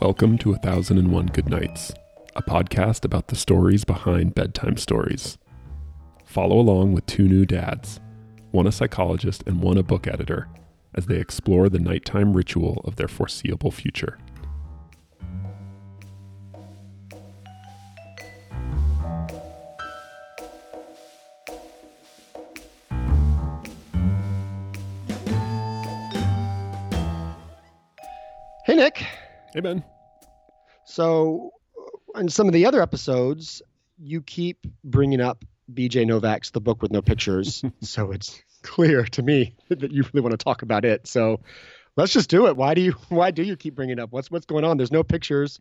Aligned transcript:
Welcome 0.00 0.38
to 0.38 0.54
A 0.54 0.56
Thousand 0.56 0.96
and 0.96 1.12
One 1.12 1.26
Good 1.26 1.50
Nights, 1.50 1.92
a 2.34 2.42
podcast 2.42 3.04
about 3.04 3.28
the 3.28 3.36
stories 3.36 3.84
behind 3.84 4.34
bedtime 4.34 4.78
stories. 4.78 5.36
Follow 6.24 6.58
along 6.58 6.94
with 6.94 7.04
two 7.04 7.28
new 7.28 7.44
dads, 7.44 8.00
one 8.50 8.66
a 8.66 8.72
psychologist 8.72 9.44
and 9.46 9.60
one 9.60 9.76
a 9.76 9.82
book 9.82 10.06
editor, 10.06 10.48
as 10.94 11.04
they 11.04 11.18
explore 11.18 11.68
the 11.68 11.78
nighttime 11.78 12.32
ritual 12.32 12.80
of 12.86 12.96
their 12.96 13.08
foreseeable 13.08 13.70
future. 13.70 14.16
Hey, 29.52 29.60
Ben. 29.60 29.82
So, 30.84 31.52
in 32.14 32.28
some 32.28 32.46
of 32.46 32.52
the 32.52 32.66
other 32.66 32.82
episodes, 32.82 33.62
you 33.98 34.22
keep 34.22 34.66
bringing 34.84 35.20
up 35.20 35.44
BJ 35.72 36.06
Novak's 36.06 36.50
The 36.50 36.60
Book 36.60 36.82
with 36.82 36.92
No 36.92 37.02
Pictures. 37.02 37.64
so 37.80 38.12
it's 38.12 38.40
clear 38.62 39.04
to 39.04 39.22
me 39.22 39.54
that 39.68 39.90
you 39.90 40.04
really 40.12 40.22
want 40.22 40.38
to 40.38 40.44
talk 40.44 40.62
about 40.62 40.84
it. 40.84 41.06
So 41.06 41.40
let's 41.96 42.12
just 42.12 42.30
do 42.30 42.46
it. 42.46 42.56
Why 42.56 42.74
do 42.74 42.80
you 42.80 42.92
Why 43.08 43.30
do 43.30 43.42
you 43.42 43.56
keep 43.56 43.74
bringing 43.74 43.98
it 43.98 44.00
up? 44.00 44.12
What's 44.12 44.30
What's 44.30 44.46
going 44.46 44.64
on? 44.64 44.76
There's 44.76 44.92
no 44.92 45.02
pictures. 45.02 45.60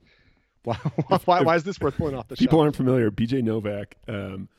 Why 0.63 0.75
Why, 1.25 1.41
why 1.41 1.55
is 1.55 1.63
this 1.63 1.79
worth 1.79 1.97
pulling 1.97 2.15
off 2.15 2.27
the 2.27 2.35
show? 2.35 2.41
People 2.41 2.57
shelf? 2.57 2.63
aren't 2.63 2.75
familiar. 2.75 3.11
BJ 3.11 3.43
Novak 3.43 3.95
um, 4.07 4.49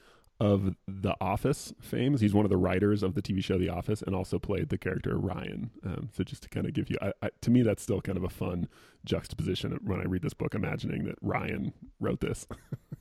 of 0.41 0.75
The 0.89 1.15
Office 1.21 1.73
fame. 1.81 2.17
He's 2.17 2.33
one 2.35 2.47
of 2.47 2.51
the 2.51 2.57
writers 2.57 3.03
of 3.03 3.15
the 3.15 3.23
TV 3.23 3.45
show 3.45 3.59
The 3.59 3.69
Office 3.69 4.03
and 4.03 4.17
also 4.17 4.39
played 4.39 4.71
the 4.71 4.79
character 4.79 5.17
Ryan. 5.19 5.71
Um, 5.85 6.09
so 6.13 6.25
just 6.25 6.43
to 6.45 6.49
kind 6.49 6.67
of 6.67 6.73
give 6.73 6.89
you, 6.89 6.97
I, 7.03 7.13
I, 7.23 7.31
to 7.43 7.51
me, 7.51 7.63
that's 7.63 7.83
still 7.83 8.01
kind 8.01 8.17
of 8.17 8.25
a 8.25 8.31
fun 8.31 8.69
juxtaposition 9.05 9.79
when 9.85 10.01
I 10.01 10.05
read 10.05 10.23
this 10.23 10.35
book, 10.35 10.55
imagining 10.55 11.05
that 11.05 11.17
Ryan 11.21 11.73
wrote 12.01 12.21
this. 12.21 12.47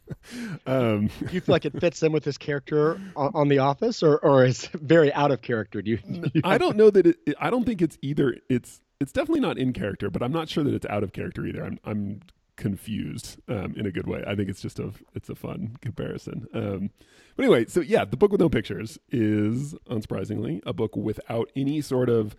um, 0.65 1.07
Do 1.07 1.33
you 1.33 1.41
feel 1.41 1.53
like 1.53 1.65
it 1.65 1.79
fits 1.79 2.03
in 2.03 2.11
with 2.11 2.25
his 2.25 2.37
character 2.37 2.99
on, 3.15 3.31
on 3.33 3.47
The 3.47 3.59
Office, 3.59 4.03
or 4.03 4.17
or 4.19 4.45
is 4.45 4.67
very 4.73 5.13
out 5.13 5.31
of 5.31 5.41
character? 5.41 5.81
Do 5.81 5.91
you? 5.91 5.97
do 5.97 6.29
you 6.33 6.41
I 6.43 6.57
don't 6.57 6.77
know 6.77 6.89
that 6.89 7.07
it, 7.07 7.17
it. 7.25 7.35
I 7.39 7.49
don't 7.49 7.65
think 7.65 7.81
it's 7.81 7.97
either. 8.01 8.35
It's 8.49 8.81
it's 8.99 9.11
definitely 9.11 9.41
not 9.41 9.57
in 9.57 9.71
character, 9.73 10.09
but 10.09 10.21
I'm 10.21 10.33
not 10.33 10.49
sure 10.49 10.63
that 10.63 10.73
it's 10.73 10.85
out 10.87 11.03
of 11.03 11.13
character 11.13 11.45
either. 11.45 11.63
I'm 11.63 11.79
I'm 11.85 12.21
confused 12.59 13.39
um, 13.47 13.73
in 13.75 13.87
a 13.87 13.91
good 13.91 14.05
way. 14.05 14.23
I 14.27 14.35
think 14.35 14.49
it's 14.49 14.61
just 14.61 14.77
a 14.79 14.91
it's 15.15 15.29
a 15.29 15.35
fun 15.35 15.77
comparison. 15.81 16.45
Um, 16.53 16.91
but 17.35 17.45
anyway, 17.45 17.65
so 17.65 17.79
yeah, 17.79 18.05
the 18.05 18.17
book 18.17 18.31
with 18.31 18.41
no 18.41 18.49
pictures 18.49 18.99
is 19.09 19.73
unsurprisingly 19.89 20.61
a 20.65 20.73
book 20.73 20.95
without 20.95 21.49
any 21.55 21.81
sort 21.81 22.09
of. 22.09 22.35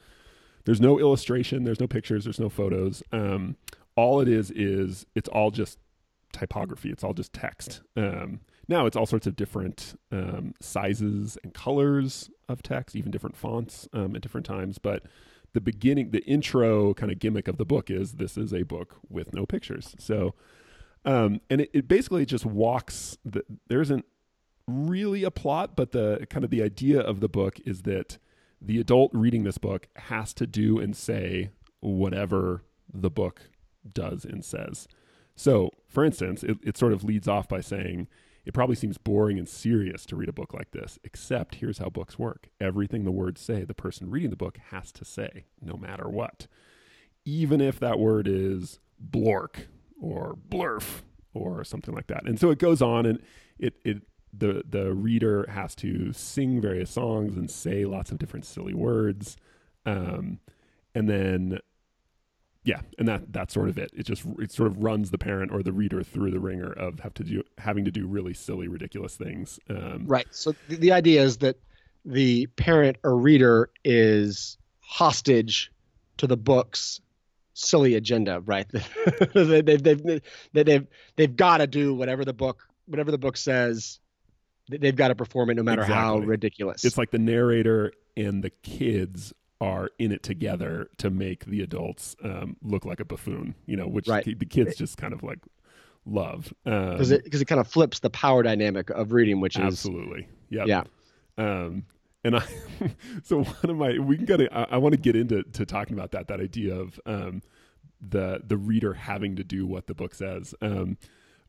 There's 0.67 0.81
no 0.81 1.01
illustration. 1.01 1.65
There's 1.65 1.81
no 1.81 1.87
pictures. 1.87 2.25
There's 2.25 2.39
no 2.39 2.51
photos. 2.51 3.03
Um, 3.13 3.57
all 3.97 4.21
it 4.21 4.29
is 4.29 4.51
is 4.51 5.07
it's 5.15 5.29
all 5.29 5.51
just 5.51 5.79
typography. 6.33 6.91
It's 6.91 7.03
all 7.03 7.15
just 7.15 7.33
text. 7.33 7.81
Um, 7.97 8.41
now 8.69 8.87
it's 8.87 8.97
all 8.97 9.07
sorts 9.07 9.27
of 9.27 9.37
different 9.37 9.99
um, 10.13 10.55
sizes 10.61 11.39
and 11.43 11.55
colors 11.55 12.31
of 12.49 12.63
text, 12.63 12.95
even 12.95 13.11
different 13.11 13.37
fonts 13.37 13.89
um, 13.95 14.15
at 14.15 14.23
different 14.23 14.47
times. 14.47 14.79
But 14.79 15.03
the 15.53 15.61
beginning, 15.61 16.11
the 16.11 16.25
intro 16.25 16.95
kind 16.95 17.11
of 17.11 17.19
gimmick 17.19 17.49
of 17.49 17.57
the 17.57 17.65
book 17.65 17.91
is 17.91 18.15
this 18.15 18.37
is 18.37 18.53
a 18.53 18.63
book 18.63 18.97
with 19.09 19.35
no 19.35 19.47
pictures. 19.47 19.95
So, 19.99 20.35
um, 21.05 21.41
and 21.51 21.63
it, 21.63 21.71
it 21.73 21.89
basically 21.89 22.27
just 22.27 22.47
walks. 22.47 23.19
The, 23.25 23.45
there 23.69 23.81
isn't 23.81 24.05
really 24.67 25.25
a 25.25 25.31
plot, 25.31 25.75
but 25.77 25.93
the 25.93 26.27
kind 26.31 26.45
of 26.45 26.51
the 26.51 26.63
idea 26.63 27.01
of 27.01 27.21
the 27.21 27.29
book 27.29 27.59
is 27.65 27.83
that 27.83 28.19
the 28.61 28.79
adult 28.79 29.11
reading 29.15 29.45
this 29.45 29.59
book 29.59 29.89
has 29.97 30.35
to 30.35 30.47
do 30.47 30.79
and 30.79 30.97
say 30.97 31.51
whatever 31.81 32.63
the 32.93 33.11
book 33.11 33.51
does 33.93 34.25
and 34.25 34.45
says. 34.45 34.87
So, 35.35 35.71
for 35.89 36.05
instance, 36.05 36.43
it, 36.43 36.59
it 36.63 36.77
sort 36.77 36.93
of 36.93 37.03
leads 37.03 37.27
off 37.27 37.49
by 37.49 37.63
saying, 37.63 38.09
it 38.45 38.55
probably 38.55 38.77
seems 38.77 38.99
boring 38.99 39.39
and 39.39 39.49
serious 39.49 40.07
to 40.07 40.17
read 40.17 40.29
a 40.29 40.33
book 40.33 40.55
like 40.55 40.71
this, 40.71 40.99
except 41.05 41.57
here's 41.57 41.79
how 41.79 41.89
books 41.89 42.19
work. 42.19 42.49
Everything 42.61 43.05
the 43.05 43.11
words 43.11 43.41
say, 43.41 43.65
the 43.65 43.75
person 43.75 44.11
reading 44.11 44.31
the 44.31 44.37
book 44.37 44.59
has 44.71 44.91
to 44.93 45.05
say, 45.05 45.45
no 45.61 45.77
matter 45.77 46.09
what. 46.09 46.47
Even 47.25 47.61
if 47.61 47.79
that 47.81 47.99
word 47.99 48.27
is 48.27 48.81
blork 49.11 49.67
or 50.01 50.37
blurf 50.49 51.03
or 51.35 51.65
something 51.65 51.95
like 51.95 52.07
that. 52.07 52.27
And 52.27 52.41
so 52.41 52.51
it 52.51 52.59
goes 52.59 52.81
on 52.81 53.07
and 53.07 53.21
it, 53.59 53.75
it 53.85 54.03
the 54.33 54.63
the 54.69 54.95
reader 54.95 55.45
has 55.51 55.75
to 55.77 56.13
sing 56.13 56.61
various 56.61 56.91
songs 56.91 57.37
and 57.37 57.51
say 57.51 57.85
lots 57.85 58.11
of 58.13 58.19
different 58.19 58.47
silly 58.47 58.75
words. 58.75 59.37
Um, 59.85 60.39
and 60.95 61.09
then 61.09 61.59
yeah, 62.65 62.81
and 62.99 63.09
that 63.09 63.33
that's 63.33 63.55
sort 63.55 63.69
of 63.69 63.79
it. 63.79 63.91
It 63.95 64.05
just 64.07 64.25
it 64.39 64.53
sort 64.53 64.67
of 64.71 64.83
runs 64.83 65.11
the 65.11 65.19
parent 65.19 65.51
or 65.53 65.63
the 65.63 65.73
reader 65.73 66.03
through 66.03 66.31
the 66.31 66.41
wringer 66.41 66.73
of 66.73 67.01
have 67.01 67.15
to 67.15 67.25
do 67.25 67.43
having 67.59 67.85
to 67.87 67.91
do 67.91 68.07
really 68.07 68.35
silly, 68.35 68.69
ridiculous 68.69 69.17
things. 69.17 69.59
Um, 69.71 70.05
Right. 70.07 70.27
So 70.31 70.55
the, 70.69 70.77
the 70.77 70.93
idea 70.93 71.23
is 71.23 71.39
that 71.39 71.57
the 72.05 72.47
parent 72.57 72.97
or 73.05 73.17
reader 73.17 73.71
is 73.85 74.59
hostage 74.81 75.71
to 76.19 76.27
the 76.27 76.37
book's 76.37 77.01
silly 77.55 77.95
agenda, 77.95 78.41
right? 78.41 78.67
they, 79.35 79.61
they've, 79.63 79.83
they've, 79.83 80.23
they, 80.53 80.63
they've, 80.63 80.87
they've 81.17 81.37
got 81.37 81.59
to 81.59 81.67
do 81.67 81.95
whatever 81.95 82.25
the 82.25 82.33
book, 82.33 82.67
whatever 82.87 83.11
the 83.11 83.19
book 83.19 83.37
says. 83.37 83.99
they- 84.71 84.79
They've 84.79 84.97
got 84.97 85.09
to 85.09 85.15
perform 85.15 85.51
it 85.51 85.55
no 85.55 85.63
matter 85.63 85.85
how 85.85 86.19
ridiculous. 86.19 86.85
It's 86.85 86.97
like 86.99 87.11
the 87.11 87.19
narrator 87.19 87.93
and 88.17 88.43
the 88.43 88.51
kids 88.51 89.33
are 89.61 89.91
in 89.99 90.11
it 90.13 90.23
together 90.23 90.89
to 90.99 91.11
make 91.11 91.45
the 91.45 91.61
adults 91.61 92.17
um, 92.25 92.57
look 92.63 92.85
like 92.85 93.01
a 93.01 93.05
buffoon, 93.05 93.55
you 93.67 93.77
know, 93.77 93.87
which 93.87 94.09
Right. 94.09 94.25
the, 94.25 94.35
the 94.35 94.47
kids 94.47 94.77
just 94.77 94.97
kind 94.97 95.13
of 95.13 95.23
like 95.23 95.39
love. 96.07 96.53
Um, 96.65 96.93
because 96.93 97.11
it 97.11 97.25
because 97.25 97.41
it 97.43 97.45
kind 97.47 97.61
of 97.61 97.69
flips 97.69 97.99
the 98.01 98.11
power 98.11 98.43
dynamic 98.43 98.91
of 98.91 99.13
reading, 99.13 99.41
which 99.41 99.57
is 99.57 99.63
absolutely, 99.63 100.29
yep. 100.49 100.67
yeah. 100.67 100.85
Um, 101.37 101.85
and 102.25 102.37
I, 102.37 102.45
so 103.23 103.45
one 103.45 103.71
of 103.71 103.77
my, 103.77 103.99
we 103.99 104.17
can 104.17 104.27
get, 104.27 104.41
I, 104.53 104.67
I 104.73 104.77
want 104.79 104.95
to 104.95 105.01
get 105.01 105.17
into 105.17 105.43
to 105.43 105.65
talking 105.67 105.97
about 105.97 106.13
that, 106.13 106.29
that 106.29 106.41
idea 106.41 106.75
of 106.75 107.01
um, 107.07 107.43
the 108.01 108.41
the 108.47 108.57
reader 108.57 108.95
having 108.95 109.37
to 109.37 109.45
do 109.45 109.67
what 109.67 109.87
the 109.87 109.95
book 109.95 110.15
says. 110.15 110.55
Um, 110.63 110.97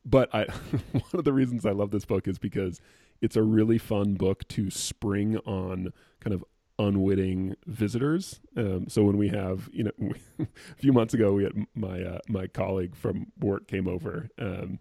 but 0.04 0.28
I, 0.34 0.44
one 0.92 1.04
of 1.14 1.24
the 1.24 1.32
reasons 1.32 1.64
I 1.64 1.72
love 1.72 1.90
this 1.90 2.04
book 2.04 2.28
is 2.28 2.38
because 2.38 2.80
it's 3.20 3.36
a 3.36 3.42
really 3.42 3.78
fun 3.78 4.14
book 4.14 4.46
to 4.48 4.70
spring 4.70 5.38
on 5.38 5.92
kind 6.20 6.34
of 6.34 6.44
unwitting 6.78 7.54
visitors. 7.66 8.40
Um, 8.56 8.86
so 8.88 9.04
when 9.04 9.18
we 9.18 9.28
have, 9.28 9.68
you 9.72 9.84
know, 9.84 10.12
a 10.40 10.46
few 10.76 10.92
months 10.92 11.14
ago, 11.14 11.32
we 11.32 11.44
had 11.44 11.52
my 11.74 12.02
uh, 12.02 12.18
my 12.28 12.46
colleague 12.46 12.96
from 12.96 13.26
work 13.38 13.66
came 13.66 13.88
over, 13.88 14.28
um, 14.38 14.78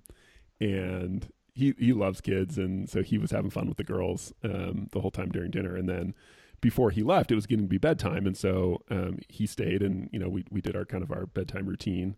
and 0.59 1.31
he 1.53 1.74
he 1.78 1.94
loves 1.94 2.22
kids, 2.22 2.57
and 2.57 2.90
so 2.90 3.02
he 3.02 3.18
was 3.18 3.31
having 3.31 3.52
fun 3.52 3.68
with 3.68 3.78
the 3.78 3.84
girls 3.84 4.34
um, 4.44 4.88
the 4.91 5.02
whole 5.02 5.12
time 5.12 5.29
during 5.29 5.52
dinner, 5.52 5.75
and 5.75 5.88
then. 5.90 6.13
Before 6.59 6.91
he 6.91 7.02
left, 7.02 7.31
it 7.31 7.34
was 7.34 7.47
getting 7.47 7.66
to 7.66 7.68
be 7.68 7.79
bedtime, 7.79 8.28
and 8.28 8.38
so 8.38 8.84
um, 8.91 9.18
he 9.28 9.47
stayed, 9.47 9.81
and 9.81 10.08
you 10.12 10.19
know 10.19 10.29
we 10.29 10.46
we 10.52 10.62
did 10.62 10.75
our 10.75 10.85
kind 10.85 11.02
of 11.02 11.12
our 11.12 11.25
bedtime 11.25 11.66
routine, 11.66 12.16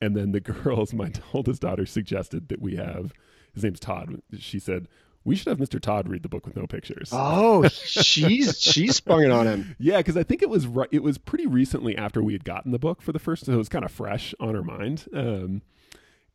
and 0.00 0.16
then 0.16 0.30
the 0.30 0.38
girls, 0.62 0.94
my 0.94 1.10
oldest 1.34 1.62
daughter, 1.62 1.84
suggested 1.84 2.50
that 2.50 2.62
we 2.62 2.76
have 2.76 3.12
his 3.52 3.64
name's 3.64 3.80
Todd. 3.80 4.22
She 4.38 4.60
said 4.60 4.86
we 5.24 5.36
should 5.36 5.48
have 5.48 5.58
Mr. 5.58 5.80
Todd 5.80 6.08
read 6.08 6.22
the 6.22 6.28
book 6.28 6.46
with 6.46 6.56
no 6.56 6.66
pictures. 6.66 7.10
Oh, 7.12 7.68
she's 7.68 8.60
she's 8.60 8.96
sprung 8.96 9.22
it 9.22 9.30
on 9.30 9.46
him. 9.46 9.76
Yeah, 9.78 9.98
because 9.98 10.16
I 10.16 10.22
think 10.22 10.42
it 10.42 10.48
was 10.48 10.66
ri- 10.66 10.88
it 10.90 11.02
was 11.02 11.18
pretty 11.18 11.46
recently 11.46 11.96
after 11.96 12.22
we 12.22 12.32
had 12.32 12.44
gotten 12.44 12.72
the 12.72 12.78
book 12.78 13.02
for 13.02 13.12
the 13.12 13.18
first, 13.18 13.46
so 13.46 13.52
it 13.52 13.56
was 13.56 13.68
kind 13.68 13.84
of 13.84 13.90
fresh 13.90 14.34
on 14.40 14.54
her 14.54 14.62
mind. 14.62 15.06
Um, 15.14 15.62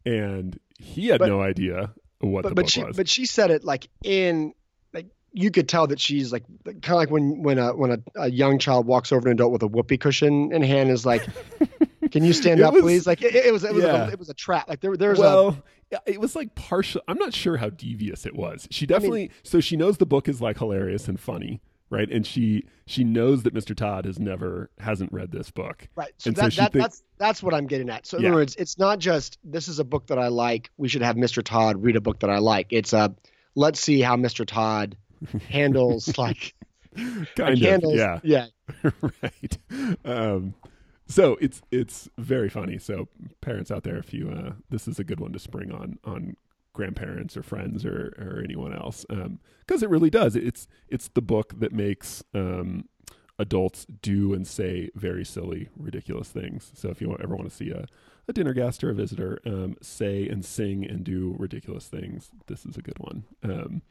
and 0.05 0.59
he 0.79 1.07
had 1.07 1.19
But- 1.19 1.29
no 1.29 1.41
idea 1.41 1.91
what 2.19 2.43
But 2.43 2.49
the 2.49 2.55
but 2.55 2.61
book 2.65 2.71
she 2.71 2.83
was. 2.83 2.95
but 2.97 3.09
she 3.09 3.25
said 3.25 3.51
it 3.51 3.63
like 3.63 3.87
in 4.03 4.53
like 4.93 5.07
you 5.33 5.51
could 5.51 5.67
tell 5.67 5.87
that 5.87 5.99
she's 5.99 6.31
like 6.31 6.43
kind 6.65 6.77
of 6.85 6.95
like 6.95 7.09
when 7.11 7.43
when 7.43 7.57
a 7.59 7.75
when 7.75 7.91
a, 7.91 7.97
a 8.15 8.31
young 8.31 8.57
child 8.59 8.85
walks 8.87 9.11
over 9.11 9.27
an 9.27 9.33
adult 9.33 9.51
with 9.51 9.63
a 9.63 9.67
whoopee 9.67 9.97
cushion 9.97 10.51
in 10.53 10.61
hand 10.63 10.89
is 10.89 11.05
like, 11.05 11.25
can 12.15 12.23
you 12.23 12.33
stand 12.33 12.61
up, 12.61 12.73
was- 12.73 12.81
please? 12.83 13.05
Like 13.07 13.21
it, 13.21 13.35
it 13.35 13.51
was 13.53 13.63
it 13.63 13.73
was 13.73 13.83
Yeah. 13.83 14.07
a, 14.07 14.11
it 14.11 14.19
was 14.19 14.29
a 14.29 14.33
trap. 14.33 14.69
Like 14.69 14.79
there 14.79 14.95
there's 14.95 15.19
a 15.19 15.21
well, 15.21 15.57
yeah, 15.91 15.99
it 16.05 16.19
was 16.21 16.35
like 16.35 16.55
partial. 16.55 17.01
I'm 17.07 17.17
not 17.17 17.33
sure 17.33 17.57
how 17.57 17.69
devious 17.69 18.25
it 18.25 18.35
was. 18.35 18.67
She 18.71 18.85
definitely 18.85 19.31
so 19.43 19.59
she 19.59 19.75
knows 19.75 19.97
the 19.97 20.05
book 20.05 20.27
is 20.27 20.41
like 20.41 20.57
hilarious 20.57 21.07
and 21.07 21.19
funny, 21.19 21.61
right? 21.89 22.09
And 22.09 22.25
she 22.25 22.65
she 22.87 23.03
knows 23.03 23.43
that 23.43 23.53
Mr. 23.53 23.75
Todd 23.75 24.05
has 24.05 24.17
never 24.19 24.69
hasn't 24.79 25.11
read 25.11 25.31
this 25.31 25.51
book. 25.51 25.87
Right. 25.95 26.13
So 26.17 26.29
And 26.29 26.37
that, 26.37 26.53
she 26.53 26.61
that 26.61 26.71
think- 26.71 26.83
that's 26.85 27.03
that's 27.17 27.43
what 27.43 27.53
I'm 27.53 27.67
getting 27.67 27.89
at. 27.89 28.05
So 28.07 28.17
in 28.17 28.23
Yeah. 28.23 28.29
other 28.29 28.37
words, 28.37 28.55
it's 28.57 28.77
not 28.77 28.99
just 28.99 29.37
this 29.43 29.67
is 29.67 29.79
a 29.79 29.83
book 29.83 30.07
that 30.07 30.17
I 30.17 30.29
like. 30.29 30.71
We 30.77 30.87
should 30.87 31.01
have 31.01 31.15
Mr. 31.17 31.43
Todd 31.43 31.83
read 31.83 31.95
a 31.97 32.01
book 32.01 32.19
that 32.21 32.29
I 32.29 32.37
like. 32.39 32.67
It's 32.71 32.93
a 32.93 33.13
let's 33.55 33.79
see 33.79 33.99
how 34.01 34.15
Mr. 34.15 34.45
Todd 34.45 34.95
handles 35.49 36.17
like 36.17 36.53
Kind 36.95 37.27
like 37.37 37.53
of, 37.53 37.59
handles 37.59 37.95
yeah. 37.95 38.19
yeah. 38.23 38.45
right. 39.21 39.57
Um, 40.05 40.53
so 41.07 41.37
it's 41.41 41.61
it's 41.71 42.09
very 42.17 42.49
funny. 42.49 42.77
So 42.77 43.07
parents 43.41 43.71
out 43.71 43.83
there, 43.83 43.97
if 43.97 44.13
you 44.13 44.29
uh, 44.29 44.53
this 44.69 44.87
is 44.87 44.99
a 44.99 45.03
good 45.03 45.19
one 45.19 45.33
to 45.33 45.39
spring 45.39 45.71
on 45.71 45.99
on 46.03 46.35
grandparents 46.73 47.37
or 47.37 47.43
friends 47.43 47.85
or 47.85 48.13
or 48.17 48.41
anyone 48.43 48.73
else, 48.73 49.05
because 49.65 49.83
it 49.83 49.89
really 49.89 50.09
does. 50.09 50.35
It's 50.35 50.67
it's 50.87 51.09
the 51.09 51.21
book 51.21 51.59
that 51.59 51.71
makes 51.71 52.23
um, 52.33 52.89
adults 53.37 53.85
do 54.01 54.33
and 54.33 54.47
say 54.47 54.89
very 54.95 55.25
silly, 55.25 55.69
ridiculous 55.77 56.29
things. 56.29 56.71
So 56.73 56.89
if 56.89 57.01
you 57.01 57.15
ever 57.21 57.35
want 57.35 57.49
to 57.49 57.55
see 57.55 57.69
a, 57.69 57.85
a 58.27 58.33
dinner 58.33 58.53
guest 58.53 58.83
or 58.83 58.89
a 58.89 58.93
visitor 58.93 59.39
um, 59.45 59.75
say 59.81 60.27
and 60.27 60.43
sing 60.43 60.85
and 60.85 61.03
do 61.03 61.35
ridiculous 61.37 61.87
things, 61.87 62.31
this 62.47 62.65
is 62.65 62.77
a 62.77 62.81
good 62.81 62.97
one. 62.99 63.25
Um, 63.43 63.81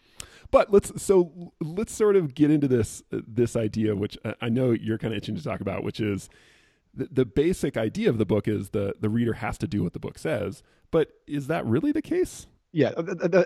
but 0.51 0.73
let's 0.73 1.03
so 1.03 1.53
let's 1.61 1.95
sort 1.95 2.17
of 2.17 2.35
get 2.35 2.51
into 2.51 2.69
this 2.69 3.03
this 3.11 3.57
idea, 3.57 3.95
which 3.95 4.19
I 4.41 4.49
know 4.49 4.73
you're 4.73 4.99
kind 4.99 5.15
of 5.15 5.19
itching 5.19 5.37
to 5.37 5.43
talk 5.43 5.61
about, 5.61 5.85
which 5.85 6.01
is 6.01 6.29
the, 6.97 7.09
the 7.11 7.25
basic 7.25 7.77
idea 7.77 8.09
of 8.09 8.19
the 8.19 8.27
book 8.27 8.49
is 8.49 8.71
the 8.71 8.95
the 9.01 9.09
reader 9.09 9.35
has 9.35 9.59
to 9.59 9.67
do 9.67 9.83
what 9.83 9.93
the 9.93 9.99
book 9.99 10.19
says. 10.19 10.63
But 10.91 11.11
is 11.27 11.49
that 11.49 11.67
really 11.67 11.93
the 11.93 12.03
case? 12.03 12.47
Yeah, 12.75 12.91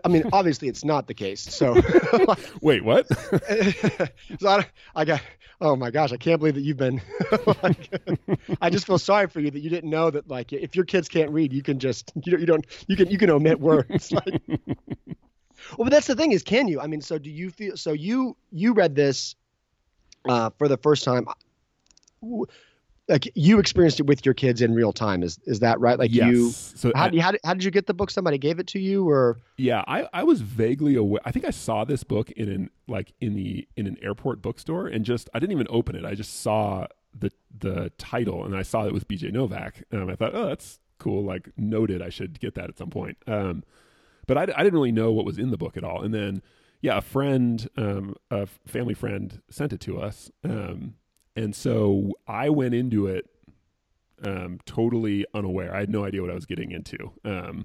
I 0.04 0.08
mean, 0.08 0.24
obviously 0.32 0.68
it's 0.68 0.86
not 0.86 1.06
the 1.06 1.12
case. 1.12 1.42
So, 1.42 1.76
wait, 2.62 2.82
what? 2.82 3.06
so 4.40 4.48
I, 4.48 4.66
I, 4.96 5.04
got. 5.04 5.20
Oh 5.60 5.76
my 5.76 5.90
gosh, 5.90 6.12
I 6.12 6.16
can't 6.16 6.38
believe 6.38 6.54
that 6.54 6.62
you've 6.62 6.78
been. 6.78 7.02
like, 7.62 7.90
I 8.62 8.70
just 8.70 8.86
feel 8.86 8.96
sorry 8.96 9.26
for 9.26 9.40
you 9.40 9.50
that 9.50 9.60
you 9.60 9.68
didn't 9.68 9.90
know 9.90 10.10
that. 10.10 10.28
Like, 10.28 10.54
if 10.54 10.74
your 10.74 10.86
kids 10.86 11.10
can't 11.10 11.30
read, 11.30 11.52
you 11.52 11.62
can 11.62 11.78
just 11.78 12.10
you 12.24 12.32
don't 12.32 12.40
you 12.40 12.46
don't 12.46 12.66
you 12.86 12.96
can 12.96 13.10
you 13.10 13.18
can 13.18 13.28
omit 13.28 13.60
words. 13.60 14.10
Like, 14.12 14.40
well, 15.76 15.84
but 15.84 15.90
that's 15.90 16.06
the 16.06 16.16
thing 16.16 16.32
is, 16.32 16.42
can 16.42 16.66
you? 16.66 16.80
I 16.80 16.86
mean, 16.86 17.02
so 17.02 17.18
do 17.18 17.30
you 17.30 17.50
feel? 17.50 17.76
So 17.76 17.92
you 17.92 18.34
you 18.50 18.72
read 18.72 18.94
this 18.94 19.34
uh, 20.26 20.50
for 20.56 20.68
the 20.68 20.78
first 20.78 21.04
time 21.04 21.26
like 23.08 23.30
you 23.34 23.58
experienced 23.58 24.00
it 24.00 24.06
with 24.06 24.24
your 24.26 24.34
kids 24.34 24.60
in 24.60 24.74
real 24.74 24.92
time 24.92 25.22
is 25.22 25.38
is 25.44 25.60
that 25.60 25.80
right? 25.80 25.98
Like 25.98 26.12
yes. 26.12 26.28
you 26.28 26.50
so 26.50 26.92
how, 26.94 27.10
how, 27.18 27.30
did, 27.32 27.40
how 27.42 27.54
did 27.54 27.64
you 27.64 27.70
get 27.70 27.86
the 27.86 27.94
book? 27.94 28.10
Somebody 28.10 28.38
gave 28.38 28.58
it 28.58 28.66
to 28.68 28.78
you 28.78 29.08
or? 29.08 29.38
Yeah 29.56 29.82
i 29.86 30.06
i 30.12 30.22
was 30.22 30.40
vaguely 30.40 30.94
aware 30.94 31.20
i 31.24 31.30
think 31.30 31.44
i 31.44 31.50
saw 31.50 31.84
this 31.84 32.04
book 32.04 32.30
in 32.32 32.48
an 32.48 32.70
like 32.86 33.12
in 33.20 33.34
the 33.34 33.66
in 33.76 33.86
an 33.86 33.96
airport 34.02 34.42
bookstore 34.42 34.86
and 34.86 35.04
just 35.04 35.28
i 35.34 35.38
didn't 35.38 35.52
even 35.52 35.66
open 35.70 35.96
it. 35.96 36.04
I 36.04 36.14
just 36.14 36.40
saw 36.40 36.86
the 37.18 37.32
the 37.56 37.90
title 37.98 38.44
and 38.44 38.54
i 38.54 38.62
saw 38.62 38.84
it 38.84 38.92
was 38.92 39.04
bj 39.04 39.32
novak 39.32 39.82
and 39.90 40.10
i 40.10 40.14
thought 40.14 40.34
oh 40.34 40.46
that's 40.46 40.78
cool 40.98 41.24
like 41.24 41.48
noted 41.56 42.02
i 42.02 42.08
should 42.08 42.38
get 42.38 42.54
that 42.54 42.68
at 42.68 42.78
some 42.78 42.90
point. 42.90 43.16
Um 43.26 43.64
but 44.26 44.36
i, 44.36 44.42
I 44.42 44.62
didn't 44.62 44.74
really 44.74 44.92
know 44.92 45.12
what 45.12 45.24
was 45.24 45.38
in 45.38 45.50
the 45.50 45.56
book 45.56 45.76
at 45.76 45.84
all 45.84 46.02
and 46.02 46.12
then 46.12 46.42
yeah 46.82 46.98
a 46.98 47.00
friend 47.00 47.68
um 47.76 48.14
a 48.30 48.46
family 48.66 48.94
friend 48.94 49.40
sent 49.50 49.72
it 49.72 49.80
to 49.80 50.00
us 50.00 50.30
um 50.44 50.94
and 51.38 51.54
so 51.54 52.14
I 52.26 52.48
went 52.48 52.74
into 52.74 53.06
it 53.06 53.30
um, 54.24 54.58
totally 54.66 55.24
unaware. 55.32 55.72
I 55.72 55.78
had 55.78 55.88
no 55.88 56.04
idea 56.04 56.20
what 56.20 56.32
I 56.32 56.34
was 56.34 56.46
getting 56.46 56.72
into. 56.72 57.12
Um, 57.24 57.64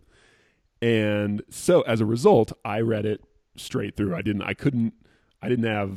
and 0.80 1.42
so 1.50 1.82
as 1.82 2.00
a 2.00 2.06
result, 2.06 2.54
I 2.64 2.82
read 2.82 3.08
it 3.08 3.24
straight 3.56 3.98
through. 3.98 4.16
I 4.16 4.22
didn't, 4.22 4.44
I 4.44 4.54
couldn't, 4.54 4.94
I 5.42 5.50
didn't 5.50 5.66
have, 5.66 5.92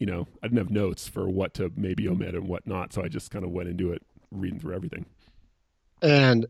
you 0.00 0.06
know, 0.06 0.26
I 0.42 0.48
didn't 0.48 0.58
have 0.58 0.70
notes 0.70 1.06
for 1.06 1.28
what 1.28 1.54
to 1.54 1.70
maybe 1.76 2.08
omit 2.08 2.34
and 2.34 2.48
what 2.48 2.66
not. 2.66 2.92
So 2.92 3.00
I 3.00 3.06
just 3.06 3.30
kind 3.30 3.44
of 3.44 3.52
went 3.52 3.68
into 3.68 3.92
it 3.92 4.02
reading 4.32 4.58
through 4.58 4.74
everything. 4.74 5.06
And, 6.02 6.46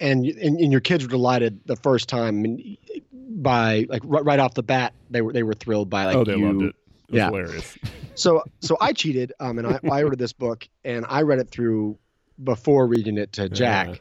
and, 0.00 0.26
and, 0.26 0.58
and 0.58 0.72
your 0.72 0.80
kids 0.80 1.04
were 1.04 1.10
delighted 1.10 1.60
the 1.66 1.76
first 1.76 2.08
time 2.08 2.58
by 3.12 3.86
like 3.88 4.02
right, 4.04 4.24
right 4.24 4.40
off 4.40 4.54
the 4.54 4.64
bat, 4.64 4.92
they 5.08 5.22
were, 5.22 5.32
they 5.32 5.44
were 5.44 5.54
thrilled 5.54 5.88
by 5.88 6.06
like, 6.06 6.16
oh, 6.16 6.24
they 6.24 6.36
you, 6.36 6.46
loved 6.46 6.62
it. 6.62 6.74
It 7.10 7.16
yeah. 7.16 7.26
hilarious. 7.26 7.76
so 8.14 8.42
so 8.60 8.76
I 8.80 8.92
cheated, 8.92 9.32
um, 9.40 9.58
and 9.58 9.66
I, 9.66 9.80
I 9.90 10.02
ordered 10.02 10.18
this 10.18 10.32
book 10.32 10.68
and 10.84 11.04
I 11.08 11.22
read 11.22 11.38
it 11.38 11.50
through 11.50 11.98
before 12.42 12.86
reading 12.86 13.18
it 13.18 13.32
to 13.34 13.48
Jack, 13.48 13.88
yeah. 13.88 13.94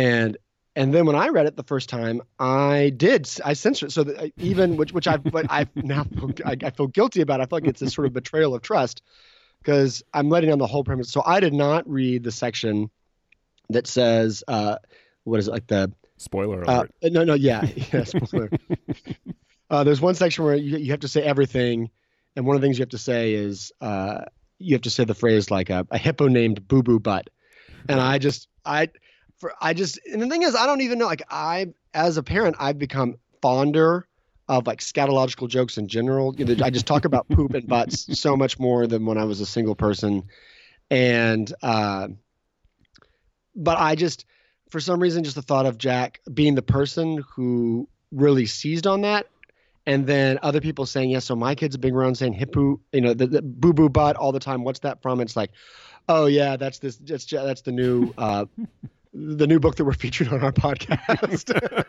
and 0.00 0.36
and 0.76 0.92
then 0.92 1.06
when 1.06 1.16
I 1.16 1.28
read 1.28 1.46
it 1.46 1.56
the 1.56 1.62
first 1.62 1.88
time, 1.88 2.20
I 2.38 2.92
did 2.96 3.28
I 3.44 3.52
censored 3.52 3.88
it 3.88 3.92
so 3.92 4.04
that 4.04 4.20
I, 4.20 4.32
even 4.38 4.76
which 4.76 4.92
which 4.92 5.06
I 5.06 5.16
but 5.16 5.46
I 5.48 5.66
now 5.76 6.06
I, 6.44 6.56
I 6.62 6.70
feel 6.70 6.88
guilty 6.88 7.20
about. 7.20 7.40
I 7.40 7.46
feel 7.46 7.58
like 7.58 7.66
it's 7.66 7.82
a 7.82 7.90
sort 7.90 8.06
of 8.06 8.12
betrayal 8.12 8.54
of 8.54 8.62
trust 8.62 9.02
because 9.58 10.02
I'm 10.12 10.28
letting 10.28 10.52
on 10.52 10.58
the 10.58 10.66
whole 10.66 10.84
premise. 10.84 11.10
So 11.10 11.22
I 11.24 11.40
did 11.40 11.54
not 11.54 11.88
read 11.88 12.24
the 12.24 12.32
section 12.32 12.90
that 13.70 13.86
says 13.86 14.44
uh, 14.48 14.76
what 15.24 15.40
is 15.40 15.48
it 15.48 15.52
like 15.52 15.66
the 15.66 15.92
spoiler 16.16 16.68
uh, 16.68 16.78
alert? 16.78 16.94
Uh, 17.02 17.08
no, 17.10 17.24
no, 17.24 17.34
yeah, 17.34 17.64
yeah, 17.92 18.04
spoiler. 18.04 18.50
uh, 19.70 19.84
there's 19.84 20.00
one 20.00 20.14
section 20.14 20.44
where 20.44 20.54
you, 20.54 20.78
you 20.78 20.90
have 20.90 21.00
to 21.00 21.08
say 21.08 21.22
everything 21.22 21.90
and 22.36 22.46
one 22.46 22.56
of 22.56 22.62
the 22.62 22.66
things 22.66 22.78
you 22.78 22.82
have 22.82 22.90
to 22.90 22.98
say 22.98 23.34
is 23.34 23.72
uh, 23.80 24.24
you 24.58 24.74
have 24.74 24.82
to 24.82 24.90
say 24.90 25.04
the 25.04 25.14
phrase 25.14 25.50
like 25.50 25.70
a, 25.70 25.86
a 25.90 25.98
hippo 25.98 26.28
named 26.28 26.66
Boo 26.66 26.82
Boo 26.82 26.98
Butt, 26.98 27.30
and 27.88 28.00
I 28.00 28.18
just 28.18 28.48
I 28.64 28.88
for 29.38 29.52
I 29.60 29.74
just 29.74 29.98
and 30.10 30.20
the 30.20 30.28
thing 30.28 30.42
is 30.42 30.54
I 30.54 30.66
don't 30.66 30.80
even 30.80 30.98
know 30.98 31.06
like 31.06 31.22
I 31.30 31.74
as 31.92 32.16
a 32.16 32.22
parent 32.22 32.56
I've 32.58 32.78
become 32.78 33.16
fonder 33.42 34.06
of 34.48 34.66
like 34.66 34.80
scatological 34.80 35.48
jokes 35.48 35.78
in 35.78 35.88
general. 35.88 36.34
You 36.36 36.44
know, 36.44 36.64
I 36.64 36.70
just 36.70 36.86
talk 36.86 37.04
about 37.04 37.28
poop 37.28 37.54
and 37.54 37.66
butts 37.66 38.06
so 38.20 38.36
much 38.36 38.58
more 38.58 38.86
than 38.86 39.06
when 39.06 39.18
I 39.18 39.24
was 39.24 39.40
a 39.40 39.46
single 39.46 39.74
person, 39.74 40.24
and 40.90 41.52
uh, 41.62 42.08
but 43.54 43.78
I 43.78 43.94
just 43.94 44.24
for 44.70 44.80
some 44.80 45.00
reason 45.00 45.24
just 45.24 45.36
the 45.36 45.42
thought 45.42 45.66
of 45.66 45.78
Jack 45.78 46.20
being 46.32 46.54
the 46.54 46.62
person 46.62 47.24
who 47.34 47.88
really 48.10 48.46
seized 48.46 48.86
on 48.86 49.02
that 49.02 49.26
and 49.86 50.06
then 50.06 50.38
other 50.42 50.60
people 50.60 50.86
saying 50.86 51.10
yes. 51.10 51.24
So 51.24 51.36
my 51.36 51.54
kids 51.54 51.74
have 51.74 51.80
been 51.80 51.94
around 51.94 52.16
saying 52.16 52.32
hippo, 52.32 52.80
you 52.92 53.00
know, 53.00 53.14
the, 53.14 53.26
the 53.26 53.42
boo 53.42 53.72
boo 53.72 53.88
butt 53.88 54.16
all 54.16 54.32
the 54.32 54.40
time. 54.40 54.64
What's 54.64 54.80
that 54.80 55.02
from? 55.02 55.20
It's 55.20 55.36
like, 55.36 55.50
oh 56.08 56.26
yeah, 56.26 56.56
that's 56.56 56.78
this. 56.78 56.96
That's 56.96 57.26
that's 57.26 57.62
the 57.62 57.72
new. 57.72 58.12
Uh, 58.16 58.46
the 59.14 59.46
new 59.46 59.60
book 59.60 59.76
that 59.76 59.84
we're 59.84 59.92
featured 59.92 60.28
on 60.28 60.42
our 60.42 60.52
podcast. 60.52 61.84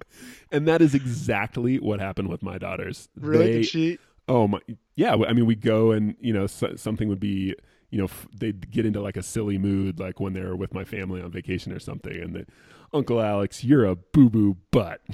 and 0.52 0.66
that 0.66 0.80
is 0.80 0.94
exactly 0.94 1.78
what 1.78 2.00
happened 2.00 2.28
with 2.28 2.42
my 2.42 2.58
daughters. 2.58 3.08
Really? 3.16 3.44
They, 3.44 3.52
Did 3.52 3.66
she? 3.66 3.98
Oh 4.26 4.48
my! 4.48 4.58
Yeah. 4.96 5.14
I 5.14 5.32
mean, 5.32 5.46
we 5.46 5.54
go 5.54 5.92
and 5.92 6.16
you 6.20 6.32
know 6.32 6.46
so, 6.46 6.74
something 6.76 7.08
would 7.08 7.20
be 7.20 7.54
you 7.90 7.98
know 7.98 8.04
f- 8.04 8.28
they'd 8.34 8.70
get 8.70 8.86
into 8.86 9.00
like 9.00 9.16
a 9.16 9.22
silly 9.22 9.58
mood 9.58 10.00
like 10.00 10.18
when 10.18 10.32
they're 10.32 10.56
with 10.56 10.72
my 10.72 10.84
family 10.84 11.20
on 11.20 11.30
vacation 11.30 11.72
or 11.72 11.78
something, 11.78 12.16
and 12.18 12.36
they, 12.36 12.44
Uncle 12.94 13.20
Alex, 13.20 13.64
you're 13.64 13.84
a 13.84 13.96
boo 13.96 14.28
boo 14.28 14.56
butt. 14.70 15.00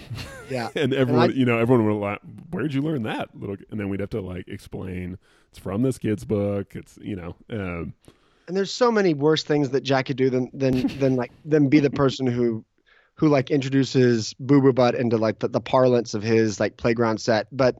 Yeah. 0.51 0.71
and 0.75 0.95
everyone, 0.95 1.25
and 1.25 1.33
I, 1.35 1.37
you 1.37 1.45
know, 1.45 1.59
everyone 1.59 1.85
would 1.85 2.01
like, 2.01 2.21
where'd 2.51 2.73
you 2.73 2.81
learn 2.81 3.03
that? 3.03 3.29
Little, 3.39 3.57
and 3.71 3.79
then 3.79 3.91
we'd 3.91 4.01
have 4.01 4.09
to 4.11 4.23
like 4.23 4.49
explain 4.49 5.19
it's 5.51 5.59
from 5.59 5.83
this 5.83 5.99
kid's 5.99 6.25
book. 6.25 6.75
It's, 6.75 6.99
you 7.03 7.17
know, 7.17 7.37
um, 7.51 7.93
and 8.47 8.57
there's 8.57 8.73
so 8.73 8.91
many 8.91 9.13
worse 9.13 9.43
things 9.43 9.69
that 9.71 9.83
Jack 9.83 10.07
could 10.07 10.17
do 10.17 10.31
than, 10.31 10.51
than, 10.55 10.87
than 10.99 11.17
like, 11.17 11.33
than 11.45 11.69
be 11.69 11.81
the 11.81 11.91
person 11.91 12.27
who, 12.27 12.65
who 13.17 13.29
like 13.29 13.51
introduces 13.51 14.33
boo 14.41 14.63
boo 14.63 14.73
butt 14.73 14.95
into 14.95 15.19
like 15.19 15.41
the, 15.41 15.49
the 15.49 15.61
parlance 15.61 16.15
of 16.15 16.23
his 16.23 16.59
like 16.59 16.79
playground 16.79 17.21
set. 17.21 17.47
But 17.53 17.77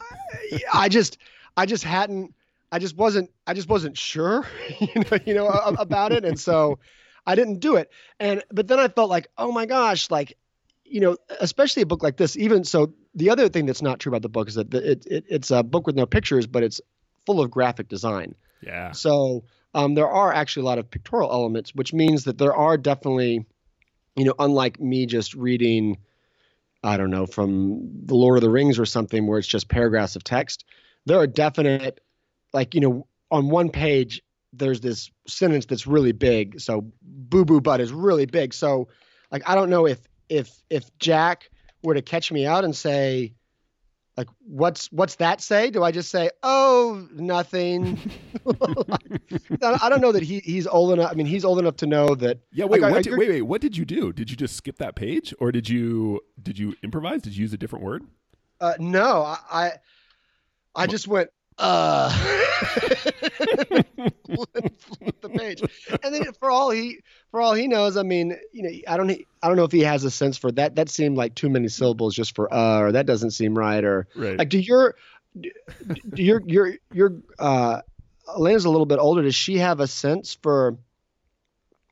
I, 0.00 0.60
I 0.72 0.88
just, 0.88 1.18
I 1.56 1.66
just 1.66 1.82
hadn't, 1.82 2.32
I 2.70 2.78
just 2.78 2.96
wasn't, 2.96 3.28
I 3.48 3.54
just 3.54 3.68
wasn't 3.68 3.98
sure, 3.98 4.46
you 4.78 4.88
know, 4.94 5.18
you 5.26 5.34
know, 5.34 5.48
about 5.48 6.12
it. 6.12 6.24
And 6.24 6.38
so, 6.38 6.78
I 7.26 7.34
didn't 7.34 7.60
do 7.60 7.76
it. 7.76 7.90
And 8.18 8.42
but 8.50 8.68
then 8.68 8.78
I 8.78 8.88
felt 8.88 9.10
like, 9.10 9.28
oh 9.38 9.52
my 9.52 9.66
gosh, 9.66 10.10
like 10.10 10.36
you 10.84 11.00
know, 11.00 11.16
especially 11.40 11.82
a 11.82 11.86
book 11.86 12.02
like 12.02 12.18
this. 12.18 12.36
Even 12.36 12.64
so, 12.64 12.92
the 13.14 13.30
other 13.30 13.48
thing 13.48 13.64
that's 13.66 13.80
not 13.82 13.98
true 13.98 14.10
about 14.10 14.22
the 14.22 14.28
book 14.28 14.48
is 14.48 14.56
that 14.56 14.72
it, 14.74 15.06
it 15.06 15.24
it's 15.28 15.50
a 15.50 15.62
book 15.62 15.86
with 15.86 15.96
no 15.96 16.06
pictures, 16.06 16.46
but 16.46 16.62
it's 16.62 16.80
full 17.24 17.40
of 17.40 17.50
graphic 17.50 17.88
design. 17.88 18.34
Yeah. 18.62 18.92
So 18.92 19.44
um, 19.74 19.94
there 19.94 20.08
are 20.08 20.32
actually 20.32 20.64
a 20.64 20.66
lot 20.66 20.78
of 20.78 20.90
pictorial 20.90 21.32
elements, 21.32 21.74
which 21.74 21.92
means 21.92 22.24
that 22.24 22.38
there 22.38 22.54
are 22.54 22.76
definitely, 22.76 23.46
you 24.16 24.24
know, 24.24 24.34
unlike 24.38 24.80
me 24.80 25.06
just 25.06 25.34
reading, 25.34 25.98
I 26.84 26.96
don't 26.96 27.10
know, 27.10 27.26
from 27.26 27.90
the 28.04 28.14
Lord 28.14 28.36
of 28.36 28.42
the 28.42 28.50
Rings 28.50 28.78
or 28.78 28.84
something 28.86 29.26
where 29.26 29.38
it's 29.38 29.48
just 29.48 29.68
paragraphs 29.68 30.16
of 30.16 30.24
text. 30.24 30.64
There 31.06 31.18
are 31.18 31.26
definite, 31.26 32.00
like 32.52 32.74
you 32.74 32.80
know, 32.80 33.06
on 33.30 33.48
one 33.48 33.70
page 33.70 34.22
there's 34.52 34.80
this 34.80 35.10
sentence 35.26 35.66
that's 35.66 35.86
really 35.86 36.12
big. 36.12 36.60
So 36.60 36.92
boo 37.02 37.44
boo 37.44 37.60
butt 37.60 37.80
is 37.80 37.92
really 37.92 38.26
big. 38.26 38.52
So 38.54 38.88
like 39.30 39.48
I 39.48 39.54
don't 39.54 39.70
know 39.70 39.86
if 39.86 40.00
if 40.28 40.62
if 40.70 40.86
Jack 40.98 41.50
were 41.82 41.94
to 41.94 42.02
catch 42.02 42.30
me 42.30 42.46
out 42.46 42.64
and 42.64 42.76
say 42.76 43.34
like 44.16 44.28
what's 44.46 44.92
what's 44.92 45.16
that 45.16 45.40
say? 45.40 45.70
Do 45.70 45.82
I 45.82 45.90
just 45.90 46.10
say 46.10 46.30
oh 46.42 47.08
nothing? 47.14 47.98
I 49.62 49.88
don't 49.88 50.00
know 50.00 50.12
that 50.12 50.22
he 50.22 50.40
he's 50.40 50.66
old 50.66 50.92
enough. 50.92 51.10
I 51.10 51.14
mean 51.14 51.26
he's 51.26 51.44
old 51.44 51.58
enough 51.58 51.76
to 51.76 51.86
know 51.86 52.14
that. 52.16 52.40
Yeah. 52.52 52.66
Wait. 52.66 52.82
Like, 52.82 52.90
what 52.90 52.98
I, 52.98 53.02
did, 53.02 53.18
wait. 53.18 53.30
Wait. 53.30 53.42
What 53.42 53.60
did 53.62 53.76
you 53.76 53.84
do? 53.84 54.12
Did 54.12 54.30
you 54.30 54.36
just 54.36 54.54
skip 54.54 54.78
that 54.78 54.96
page, 54.96 55.32
or 55.40 55.50
did 55.50 55.68
you 55.68 56.20
did 56.42 56.58
you 56.58 56.74
improvise? 56.82 57.22
Did 57.22 57.36
you 57.36 57.42
use 57.42 57.54
a 57.54 57.58
different 57.58 57.84
word? 57.84 58.04
Uh, 58.60 58.74
no. 58.78 59.22
I 59.22 59.38
I, 59.50 59.72
I 60.74 60.86
just 60.86 61.08
went 61.08 61.30
uh 61.58 62.10
flip 64.26 65.20
the 65.20 65.28
page. 65.28 65.62
And 66.02 66.14
then 66.14 66.32
for 66.38 66.50
all 66.50 66.70
he 66.70 67.00
for 67.30 67.40
all 67.40 67.54
he 67.54 67.68
knows 67.68 67.96
i 67.96 68.02
mean 68.02 68.36
you 68.52 68.62
know 68.62 68.70
i 68.88 68.96
don't 68.96 69.10
i 69.10 69.48
don't 69.48 69.56
know 69.56 69.64
if 69.64 69.72
he 69.72 69.80
has 69.80 70.04
a 70.04 70.10
sense 70.10 70.38
for 70.38 70.50
that. 70.52 70.76
That 70.76 70.88
seemed 70.88 71.16
like 71.16 71.34
too 71.34 71.50
many 71.50 71.68
syllables 71.68 72.14
just 72.14 72.34
for 72.34 72.52
uh 72.52 72.80
or 72.80 72.92
that 72.92 73.06
doesn't 73.06 73.32
seem 73.32 73.56
right 73.56 73.84
or 73.84 74.06
right. 74.14 74.38
like 74.38 74.48
do 74.48 74.58
your 74.58 74.94
do 75.40 75.50
your 76.22 76.42
your 76.46 76.74
your 76.92 77.14
uh 77.38 77.80
Elena's 78.28 78.64
a 78.64 78.70
little 78.70 78.86
bit 78.86 78.98
older. 78.98 79.22
Does 79.22 79.34
she 79.34 79.58
have 79.58 79.80
a 79.80 79.86
sense 79.86 80.38
for 80.42 80.76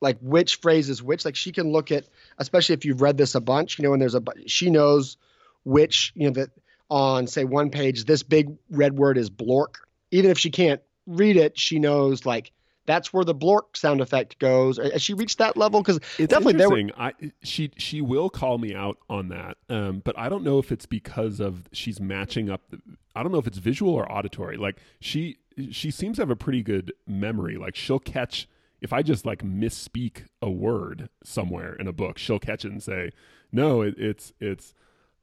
like 0.00 0.18
which 0.20 0.56
phrase 0.56 0.88
is 0.88 1.02
which? 1.02 1.24
Like 1.24 1.36
she 1.36 1.52
can 1.52 1.72
look 1.72 1.90
at 1.90 2.04
especially 2.38 2.74
if 2.74 2.84
you've 2.84 3.02
read 3.02 3.16
this 3.16 3.34
a 3.34 3.40
bunch 3.40 3.78
you 3.78 3.82
know 3.82 3.90
when 3.90 4.00
there's 4.00 4.14
a 4.14 4.22
she 4.46 4.70
knows 4.70 5.16
which 5.64 6.12
you 6.14 6.24
know 6.24 6.32
that 6.32 6.50
on 6.90 7.26
say 7.26 7.44
one 7.44 7.70
page 7.70 8.04
this 8.04 8.22
big 8.22 8.48
red 8.70 8.96
word 8.96 9.16
is 9.16 9.30
blork 9.30 9.76
even 10.10 10.30
if 10.30 10.38
she 10.38 10.50
can't 10.50 10.80
read 11.06 11.36
it 11.36 11.58
she 11.58 11.78
knows 11.78 12.26
like 12.26 12.52
that's 12.90 13.12
where 13.12 13.24
the 13.24 13.34
blork 13.34 13.76
sound 13.76 14.00
effect 14.00 14.38
goes. 14.40 14.78
Has 14.78 15.00
she 15.00 15.14
reached 15.14 15.38
that 15.38 15.56
level? 15.56 15.80
Because 15.80 15.98
It's 16.18 16.30
definitely 16.30 16.54
there 16.54 16.68
were. 16.68 16.90
I 16.96 17.12
she 17.42 17.70
she 17.76 18.00
will 18.00 18.28
call 18.28 18.58
me 18.58 18.74
out 18.74 18.98
on 19.08 19.28
that, 19.28 19.58
um, 19.68 20.02
but 20.04 20.18
I 20.18 20.28
don't 20.28 20.42
know 20.42 20.58
if 20.58 20.72
it's 20.72 20.86
because 20.86 21.38
of 21.38 21.68
she's 21.72 22.00
matching 22.00 22.50
up. 22.50 22.62
The, 22.70 22.80
I 23.14 23.22
don't 23.22 23.30
know 23.30 23.38
if 23.38 23.46
it's 23.46 23.58
visual 23.58 23.94
or 23.94 24.10
auditory. 24.10 24.56
Like 24.56 24.78
she 25.00 25.38
she 25.70 25.92
seems 25.92 26.16
to 26.16 26.22
have 26.22 26.30
a 26.30 26.36
pretty 26.36 26.62
good 26.62 26.92
memory. 27.06 27.56
Like 27.56 27.76
she'll 27.76 28.00
catch 28.00 28.48
if 28.80 28.92
I 28.92 29.02
just 29.02 29.24
like 29.24 29.44
misspeak 29.44 30.24
a 30.42 30.50
word 30.50 31.10
somewhere 31.22 31.74
in 31.74 31.86
a 31.86 31.92
book, 31.92 32.18
she'll 32.18 32.40
catch 32.40 32.64
it 32.64 32.72
and 32.72 32.82
say, 32.82 33.12
"No, 33.52 33.82
it, 33.82 33.94
it's 33.98 34.32
it's." 34.40 34.74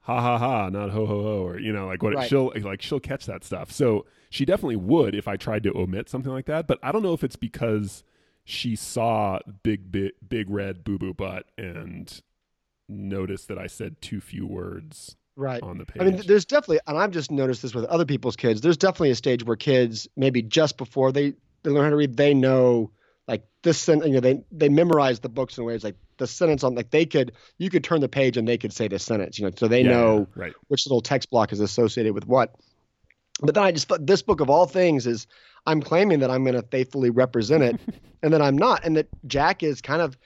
Ha 0.07 0.21
ha 0.21 0.37
ha, 0.37 0.69
not 0.69 0.91
ho 0.91 1.05
ho 1.05 1.21
ho, 1.21 1.45
or 1.45 1.59
you 1.59 1.73
know, 1.73 1.85
like 1.85 2.01
what 2.01 2.15
Right. 2.15 2.29
she'll 2.29 2.53
like 2.61 2.81
she'll 2.81 3.01
catch 3.01 3.25
that 3.25 3.43
stuff. 3.43 3.73
So 3.73 4.05
she 4.29 4.45
definitely 4.45 4.77
would 4.77 5.13
if 5.13 5.27
I 5.27 5.35
tried 5.35 5.63
to 5.63 5.77
omit 5.77 6.07
something 6.07 6.31
like 6.31 6.45
that. 6.45 6.65
But 6.65 6.79
I 6.81 6.93
don't 6.93 7.03
know 7.03 7.11
if 7.11 7.25
it's 7.25 7.35
because 7.35 8.05
she 8.45 8.77
saw 8.77 9.39
big 9.63 9.91
big 9.91 10.13
big 10.27 10.49
red 10.49 10.85
boo 10.85 10.97
boo 10.97 11.13
butt 11.13 11.47
and 11.57 12.21
noticed 12.87 13.49
that 13.49 13.57
I 13.57 13.67
said 13.67 14.01
too 14.01 14.21
few 14.21 14.47
words 14.47 15.17
right. 15.35 15.61
on 15.61 15.77
the 15.77 15.85
page. 15.85 16.01
I 16.01 16.05
mean, 16.05 16.21
there's 16.25 16.45
definitely, 16.45 16.79
and 16.87 16.97
I've 16.97 17.11
just 17.11 17.29
noticed 17.29 17.61
this 17.61 17.75
with 17.75 17.83
other 17.85 18.05
people's 18.05 18.37
kids. 18.37 18.61
There's 18.61 18.77
definitely 18.77 19.11
a 19.11 19.15
stage 19.15 19.43
where 19.43 19.57
kids, 19.57 20.07
maybe 20.15 20.41
just 20.41 20.77
before 20.77 21.11
they, 21.11 21.33
they 21.63 21.69
learn 21.69 21.83
how 21.83 21.89
to 21.89 21.97
read, 21.97 22.15
they 22.15 22.33
know 22.33 22.91
like 23.27 23.43
this, 23.61 23.85
you 23.89 23.97
know, 23.97 24.21
they 24.21 24.41
they 24.53 24.69
memorize 24.69 25.19
the 25.19 25.27
books 25.27 25.57
in 25.57 25.65
ways 25.65 25.83
like 25.83 25.97
the 26.17 26.27
sentence 26.27 26.63
on 26.63 26.75
like 26.75 26.91
they 26.91 27.05
could, 27.05 27.33
you 27.57 27.69
could 27.69 27.83
turn 27.83 28.01
the 28.01 28.09
page 28.09 28.37
and 28.37 28.47
they 28.47 28.57
could 28.57 28.73
say 28.73 28.87
the 28.87 28.99
sentence, 28.99 29.39
you 29.39 29.45
know, 29.45 29.51
so 29.55 29.67
they 29.67 29.83
Yeah, 29.83 29.89
know 29.91 30.27
right. 30.35 30.53
which 30.67 30.85
little 30.85 31.01
text 31.01 31.29
block 31.29 31.51
is 31.51 31.59
associated 31.59 32.13
with 32.13 32.27
what. 32.27 32.55
But 33.41 33.53
then 33.53 33.63
I 33.63 33.71
just 33.71 33.87
thought 33.87 34.05
this 34.05 34.21
book 34.21 34.39
of 34.39 34.49
all 34.49 34.65
things 34.65 35.05
is 35.05 35.27
I'm 35.65 35.81
claiming 35.81 36.19
that 36.19 36.31
I'm 36.31 36.43
going 36.43 36.55
to 36.55 36.63
faithfully 36.63 37.09
represent 37.09 37.63
it, 37.63 37.79
and 38.23 38.33
that 38.33 38.41
I'm 38.41 38.57
not, 38.57 38.83
and 38.83 38.97
that 38.97 39.07
Jack 39.27 39.61
is 39.61 39.81
kind 39.81 40.01
of 40.01 40.17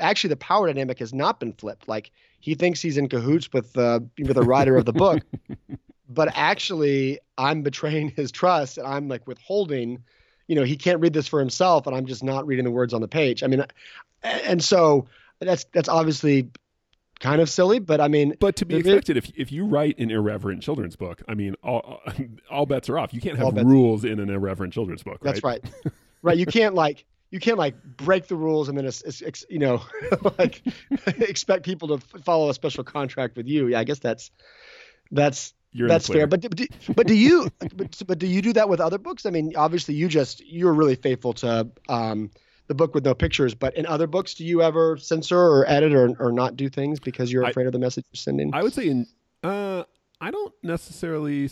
actually 0.00 0.30
the 0.30 0.36
power 0.36 0.66
dynamic 0.66 0.98
has 0.98 1.14
not 1.14 1.38
been 1.38 1.52
flipped. 1.52 1.86
Like 1.86 2.10
he 2.40 2.54
thinks 2.54 2.82
he's 2.82 2.96
in 2.96 3.08
cahoots 3.08 3.52
with 3.52 3.76
uh, 3.78 4.00
with 4.18 4.34
the 4.34 4.42
writer 4.42 4.76
of 4.76 4.84
the 4.84 4.92
book, 4.92 5.22
but 6.08 6.28
actually 6.34 7.20
I'm 7.38 7.62
betraying 7.62 8.08
his 8.08 8.32
trust, 8.32 8.78
and 8.78 8.86
I'm 8.86 9.08
like 9.08 9.26
withholding. 9.26 10.02
You 10.48 10.54
know, 10.54 10.62
he 10.62 10.76
can't 10.76 11.00
read 11.00 11.12
this 11.12 11.26
for 11.26 11.40
himself, 11.40 11.86
and 11.86 11.96
I'm 11.96 12.06
just 12.06 12.22
not 12.22 12.46
reading 12.46 12.64
the 12.64 12.70
words 12.70 12.94
on 12.94 13.00
the 13.00 13.08
page. 13.08 13.42
I 13.42 13.48
mean, 13.48 13.64
and 14.22 14.62
so 14.62 15.06
that's 15.40 15.64
that's 15.72 15.88
obviously 15.88 16.50
kind 17.20 17.40
of 17.40 17.48
silly, 17.48 17.78
but 17.78 18.00
I 18.00 18.08
mean, 18.08 18.34
But 18.38 18.56
to 18.56 18.66
be 18.66 18.76
is- 18.76 18.86
expected, 18.86 19.16
if 19.16 19.30
if 19.36 19.52
you 19.52 19.64
write 19.64 19.98
an 19.98 20.10
irreverent 20.10 20.62
children's 20.62 20.96
book, 20.96 21.22
I 21.28 21.34
mean, 21.34 21.54
all 21.62 22.00
all 22.50 22.66
bets 22.66 22.88
are 22.88 22.98
off. 22.98 23.12
You 23.14 23.20
can't 23.20 23.38
have 23.38 23.54
rules 23.56 24.04
in 24.04 24.20
an 24.20 24.30
irreverent 24.30 24.72
children's 24.72 25.02
book, 25.02 25.18
right? 25.22 25.34
That's 25.34 25.42
right. 25.42 25.64
right. 26.22 26.36
You 26.36 26.46
can't 26.46 26.74
like 26.74 27.04
you 27.30 27.40
can't 27.40 27.58
like 27.58 27.74
break 27.82 28.28
the 28.28 28.36
rules 28.36 28.68
and 28.68 28.78
then 28.78 28.86
it's, 28.86 29.02
it's, 29.02 29.44
you 29.50 29.58
know 29.58 29.82
like 30.38 30.62
expect 31.06 31.64
people 31.64 31.98
to 31.98 32.18
follow 32.20 32.50
a 32.50 32.54
special 32.54 32.84
contract 32.84 33.36
with 33.36 33.46
you. 33.46 33.68
Yeah, 33.68 33.80
I 33.80 33.84
guess 33.84 33.98
that's 33.98 34.30
that's 35.10 35.52
You're 35.72 35.88
that's 35.88 36.06
fair. 36.06 36.26
But 36.26 36.40
do- 36.40 36.48
but 36.48 36.58
do, 36.58 36.66
but 36.94 37.06
do 37.06 37.14
you 37.14 37.50
but, 37.58 38.02
but 38.06 38.18
do 38.18 38.26
you 38.26 38.42
do 38.42 38.52
that 38.54 38.68
with 38.68 38.80
other 38.80 38.98
books? 38.98 39.26
I 39.26 39.30
mean, 39.30 39.54
obviously 39.56 39.94
you 39.94 40.08
just 40.08 40.44
you're 40.46 40.72
really 40.72 40.96
faithful 40.96 41.32
to 41.34 41.68
um 41.88 42.30
the 42.68 42.74
book 42.74 42.94
with 42.94 43.04
no 43.04 43.14
pictures, 43.14 43.54
but 43.54 43.76
in 43.76 43.86
other 43.86 44.06
books, 44.06 44.34
do 44.34 44.44
you 44.44 44.62
ever 44.62 44.96
censor 44.96 45.38
or 45.38 45.68
edit 45.68 45.92
or, 45.94 46.14
or 46.18 46.32
not 46.32 46.56
do 46.56 46.68
things 46.68 46.98
because 47.00 47.30
you're 47.32 47.44
I- 47.44 47.50
afraid 47.50 47.66
of 47.66 47.72
the 47.72 47.78
message 47.78 48.04
you're 48.12 48.18
sending? 48.18 48.54
I 48.54 48.62
would 48.62 48.72
say 48.72 48.88
in 48.88 49.06
uh 49.42 49.84
I 50.18 50.30
don't 50.30 50.54
necessarily 50.62 51.50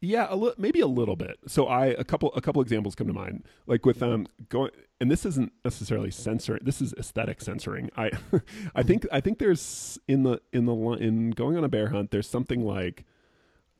yeah, 0.00 0.26
a 0.28 0.34
li- 0.34 0.54
maybe 0.58 0.80
a 0.80 0.86
little 0.88 1.14
bit. 1.14 1.38
So 1.46 1.66
I 1.68 1.86
a 1.86 2.02
couple 2.02 2.32
a 2.34 2.40
couple 2.40 2.60
examples 2.60 2.94
come 2.96 3.06
to 3.06 3.12
mind. 3.12 3.44
Like 3.66 3.86
with 3.86 4.02
um 4.02 4.26
going 4.48 4.72
and 5.00 5.10
this 5.10 5.24
isn't 5.24 5.52
necessarily 5.64 6.10
censoring. 6.10 6.60
This 6.64 6.82
is 6.82 6.92
aesthetic 6.98 7.40
censoring. 7.40 7.88
I 7.96 8.10
I 8.74 8.82
think 8.82 9.06
I 9.12 9.20
think 9.20 9.38
there's 9.38 9.98
in 10.08 10.24
the 10.24 10.40
in 10.52 10.66
the 10.66 10.74
in 11.00 11.30
going 11.30 11.56
on 11.56 11.62
a 11.64 11.68
bear 11.68 11.90
hunt 11.90 12.10
there's 12.10 12.28
something 12.28 12.64
like 12.64 13.04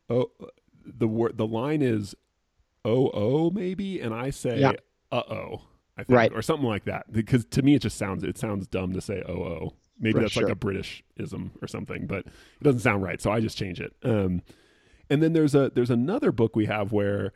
oh 0.09 0.31
the 0.87 1.09
word 1.09 1.37
the 1.37 1.47
line 1.47 1.83
is 1.83 2.15
oh 2.85 3.11
oh 3.13 3.51
maybe 3.51 4.01
and 4.01 4.15
I 4.15 4.31
say 4.31 4.61
Yeah. 4.61 4.73
uh 5.11 5.23
oh. 5.29 5.63
I 5.97 6.05
think 6.05 6.17
Right. 6.17 6.33
or 6.33 6.43
something 6.43 6.69
like 6.69 6.85
that 6.85 7.13
because 7.13 7.45
to 7.47 7.63
me 7.63 7.75
it 7.75 7.83
just 7.83 7.99
sounds 7.99 8.25
it 8.25 8.39
sounds 8.39 8.67
dumb 8.67 8.93
to 8.93 9.01
say 9.01 9.23
oh 9.29 9.33
oh. 9.33 9.75
Maybe 10.03 10.19
that's 10.19 10.33
sure. 10.33 10.45
like 10.45 10.53
a 10.53 10.57
Britishism 10.57 11.51
or 11.61 11.69
something, 11.69 12.07
but 12.07 12.21
it 12.25 12.63
doesn't 12.63 12.81
sound 12.81 13.03
right, 13.03 13.21
so 13.21 13.31
I 13.31 13.41
just 13.41 13.59
change 13.59 13.83
it. 13.83 13.95
Um, 14.03 14.41
and 15.11 15.23
then 15.23 15.35
there's 15.35 15.55
a 15.55 15.71
there's 15.75 15.91
another 15.91 16.33
book 16.33 16.57
we 16.57 16.65
have 16.67 16.91
where 16.91 17.35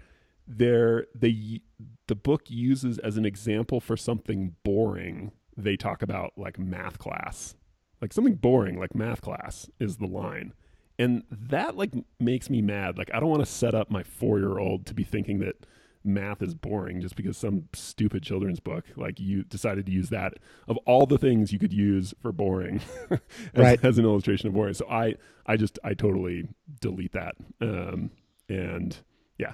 there 0.48 1.06
the 1.14 1.60
the 2.06 2.14
book 2.14 2.44
uses 2.48 2.98
as 2.98 3.18
an 3.18 3.26
example 3.26 3.80
for 3.80 3.98
something 3.98 4.54
boring. 4.62 5.32
They 5.56 5.76
talk 5.76 6.00
about 6.00 6.32
like 6.38 6.58
math 6.58 6.98
class, 6.98 7.54
like 8.00 8.14
something 8.14 8.36
boring 8.36 8.78
like 8.78 8.94
math 8.94 9.20
class 9.20 9.68
is 9.78 9.98
the 9.98 10.06
line, 10.06 10.54
and 10.98 11.22
that 11.30 11.76
like 11.76 11.92
makes 12.18 12.48
me 12.48 12.62
mad. 12.62 12.96
Like 12.96 13.10
I 13.12 13.20
don't 13.20 13.28
want 13.28 13.44
to 13.44 13.50
set 13.50 13.74
up 13.74 13.90
my 13.90 14.02
four 14.02 14.38
year 14.38 14.58
old 14.58 14.86
to 14.86 14.94
be 14.94 15.04
thinking 15.04 15.40
that 15.40 15.66
math 16.04 16.42
is 16.42 16.54
boring 16.54 17.00
just 17.00 17.16
because 17.16 17.36
some 17.36 17.64
stupid 17.72 18.22
children's 18.22 18.60
book 18.60 18.84
like 18.96 19.18
you 19.18 19.42
decided 19.44 19.86
to 19.86 19.92
use 19.92 20.10
that 20.10 20.34
of 20.68 20.76
all 20.86 21.06
the 21.06 21.16
things 21.18 21.52
you 21.52 21.58
could 21.58 21.72
use 21.72 22.12
for 22.20 22.30
boring 22.30 22.80
as, 23.10 23.18
Right. 23.54 23.84
as 23.84 23.96
an 23.98 24.04
illustration 24.04 24.48
of 24.48 24.54
boring 24.54 24.74
so 24.74 24.86
i 24.88 25.14
i 25.46 25.56
just 25.56 25.78
i 25.82 25.94
totally 25.94 26.46
delete 26.80 27.12
that. 27.12 27.34
Um 27.60 28.10
and 28.48 28.96
yeah. 29.38 29.52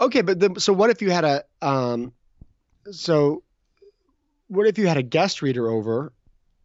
Okay, 0.00 0.22
but 0.22 0.40
the, 0.40 0.58
so 0.58 0.72
what 0.72 0.88
if 0.88 1.02
you 1.02 1.10
had 1.10 1.24
a 1.24 1.44
um, 1.60 2.12
so 2.90 3.42
what 4.48 4.66
if 4.66 4.78
you 4.78 4.86
had 4.88 4.96
a 4.96 5.02
guest 5.02 5.42
reader 5.42 5.68
over, 5.68 6.12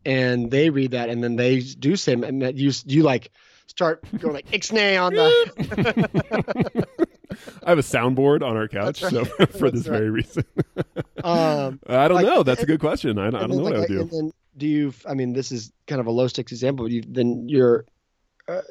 and 0.06 0.50
they 0.50 0.70
read 0.70 0.92
that, 0.92 1.10
and 1.10 1.22
then 1.22 1.36
they 1.36 1.60
do 1.60 1.98
say, 1.98 2.14
and 2.14 2.42
that 2.42 2.56
you 2.56 2.72
you 2.86 3.04
like 3.04 3.30
start 3.68 4.04
going 4.20 4.34
like 4.34 4.48
ixnay 4.52 5.02
on 5.02 5.14
the 5.14 6.88
i 7.66 7.70
have 7.70 7.80
a 7.80 7.84
soundboard 7.84 8.42
on 8.42 8.56
our 8.58 8.68
couch 8.68 9.02
That's 9.02 9.14
so 9.14 9.24
right. 9.40 9.52
for 9.60 9.72
this 9.72 9.88
right. 9.88 9.98
very 10.00 10.10
reason 10.10 10.44
um. 11.24 11.80
i 11.88 12.08
don't 12.08 12.16
Like, 12.16 12.26
know 12.26 12.44
that's 12.44 12.64
a 12.64 12.66
good 12.66 12.80
question 12.80 13.18
i, 13.20 13.28
I 13.28 13.30
don't 13.32 13.42
and 13.44 13.50
know 13.52 13.56
then, 13.56 13.64
what 13.64 13.76
i 13.76 13.80
would 13.80 13.88
do 13.88 14.00
And 14.02 14.12
then 14.12 14.32
do 14.58 14.68
you? 14.68 14.94
I 15.06 15.16
mean, 15.16 15.34
this 15.34 15.52
is 15.52 15.74
kind 15.86 16.00
of 16.00 16.08
a 16.08 16.12
low 16.12 16.28
stakes 16.28 16.54
example. 16.54 16.86
But 16.86 16.94
you 16.94 17.04
then 17.06 17.50
your 17.50 17.86
uh, 18.48 18.62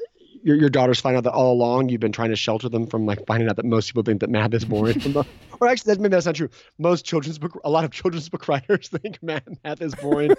your 0.42 0.56
your 0.56 0.70
daughters 0.70 0.98
find 0.98 1.14
out 1.14 1.24
that 1.24 1.32
all 1.34 1.52
along 1.52 1.90
you've 1.90 2.00
been 2.00 2.10
trying 2.10 2.30
to 2.30 2.36
shelter 2.36 2.70
them 2.70 2.86
from 2.86 3.04
like 3.04 3.26
finding 3.26 3.50
out 3.50 3.56
that 3.56 3.66
most 3.66 3.88
people 3.88 4.02
think 4.02 4.20
that 4.20 4.30
math 4.30 4.54
is 4.54 4.64
boring. 4.64 5.02
or 5.60 5.68
actually, 5.68 5.92
that, 5.92 6.00
maybe 6.00 6.12
that's 6.12 6.24
not 6.24 6.36
true. 6.36 6.48
Most 6.78 7.04
children's 7.04 7.38
book, 7.38 7.60
a 7.64 7.68
lot 7.70 7.84
of 7.84 7.90
children's 7.90 8.30
book 8.30 8.48
writers 8.48 8.88
think 8.88 9.22
math 9.22 9.42
math 9.62 9.82
is 9.82 9.94
boring. 9.96 10.30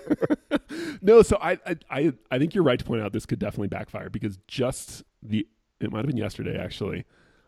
no, 1.03 1.22
so 1.22 1.38
I, 1.39 1.60
I 1.67 1.75
I 1.91 2.13
I 2.32 2.39
think 2.39 2.55
you're 2.55 2.63
right 2.63 2.79
to 2.79 2.86
point 2.86 3.03
out 3.03 3.13
this 3.13 3.27
could 3.27 3.38
definitely 3.38 3.67
backfire 3.67 4.10
because 4.10 4.39
just 4.48 5.03
the 5.22 5.48
it 5.79 5.91
might 5.91 6.00
have 6.00 6.08
been 6.08 6.17
yesterday 6.17 6.58
actually. 6.58 7.05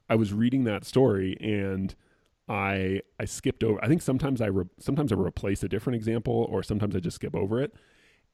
I 0.09 0.15
was 0.15 0.33
reading 0.33 0.63
that 0.65 0.85
story 0.85 1.37
and 1.39 1.93
I 2.47 3.01
I 3.19 3.25
skipped 3.25 3.63
over. 3.63 3.83
I 3.83 3.87
think 3.87 4.01
sometimes 4.01 4.41
I 4.41 4.47
re, 4.47 4.65
sometimes 4.79 5.11
I 5.11 5.15
replace 5.15 5.63
a 5.63 5.69
different 5.69 5.95
example 5.95 6.47
or 6.49 6.63
sometimes 6.63 6.95
I 6.95 6.99
just 6.99 7.15
skip 7.15 7.35
over 7.35 7.61
it. 7.61 7.73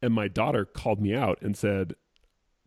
And 0.01 0.13
my 0.13 0.27
daughter 0.27 0.65
called 0.65 1.01
me 1.01 1.15
out 1.15 1.39
and 1.41 1.57
said, 1.57 1.95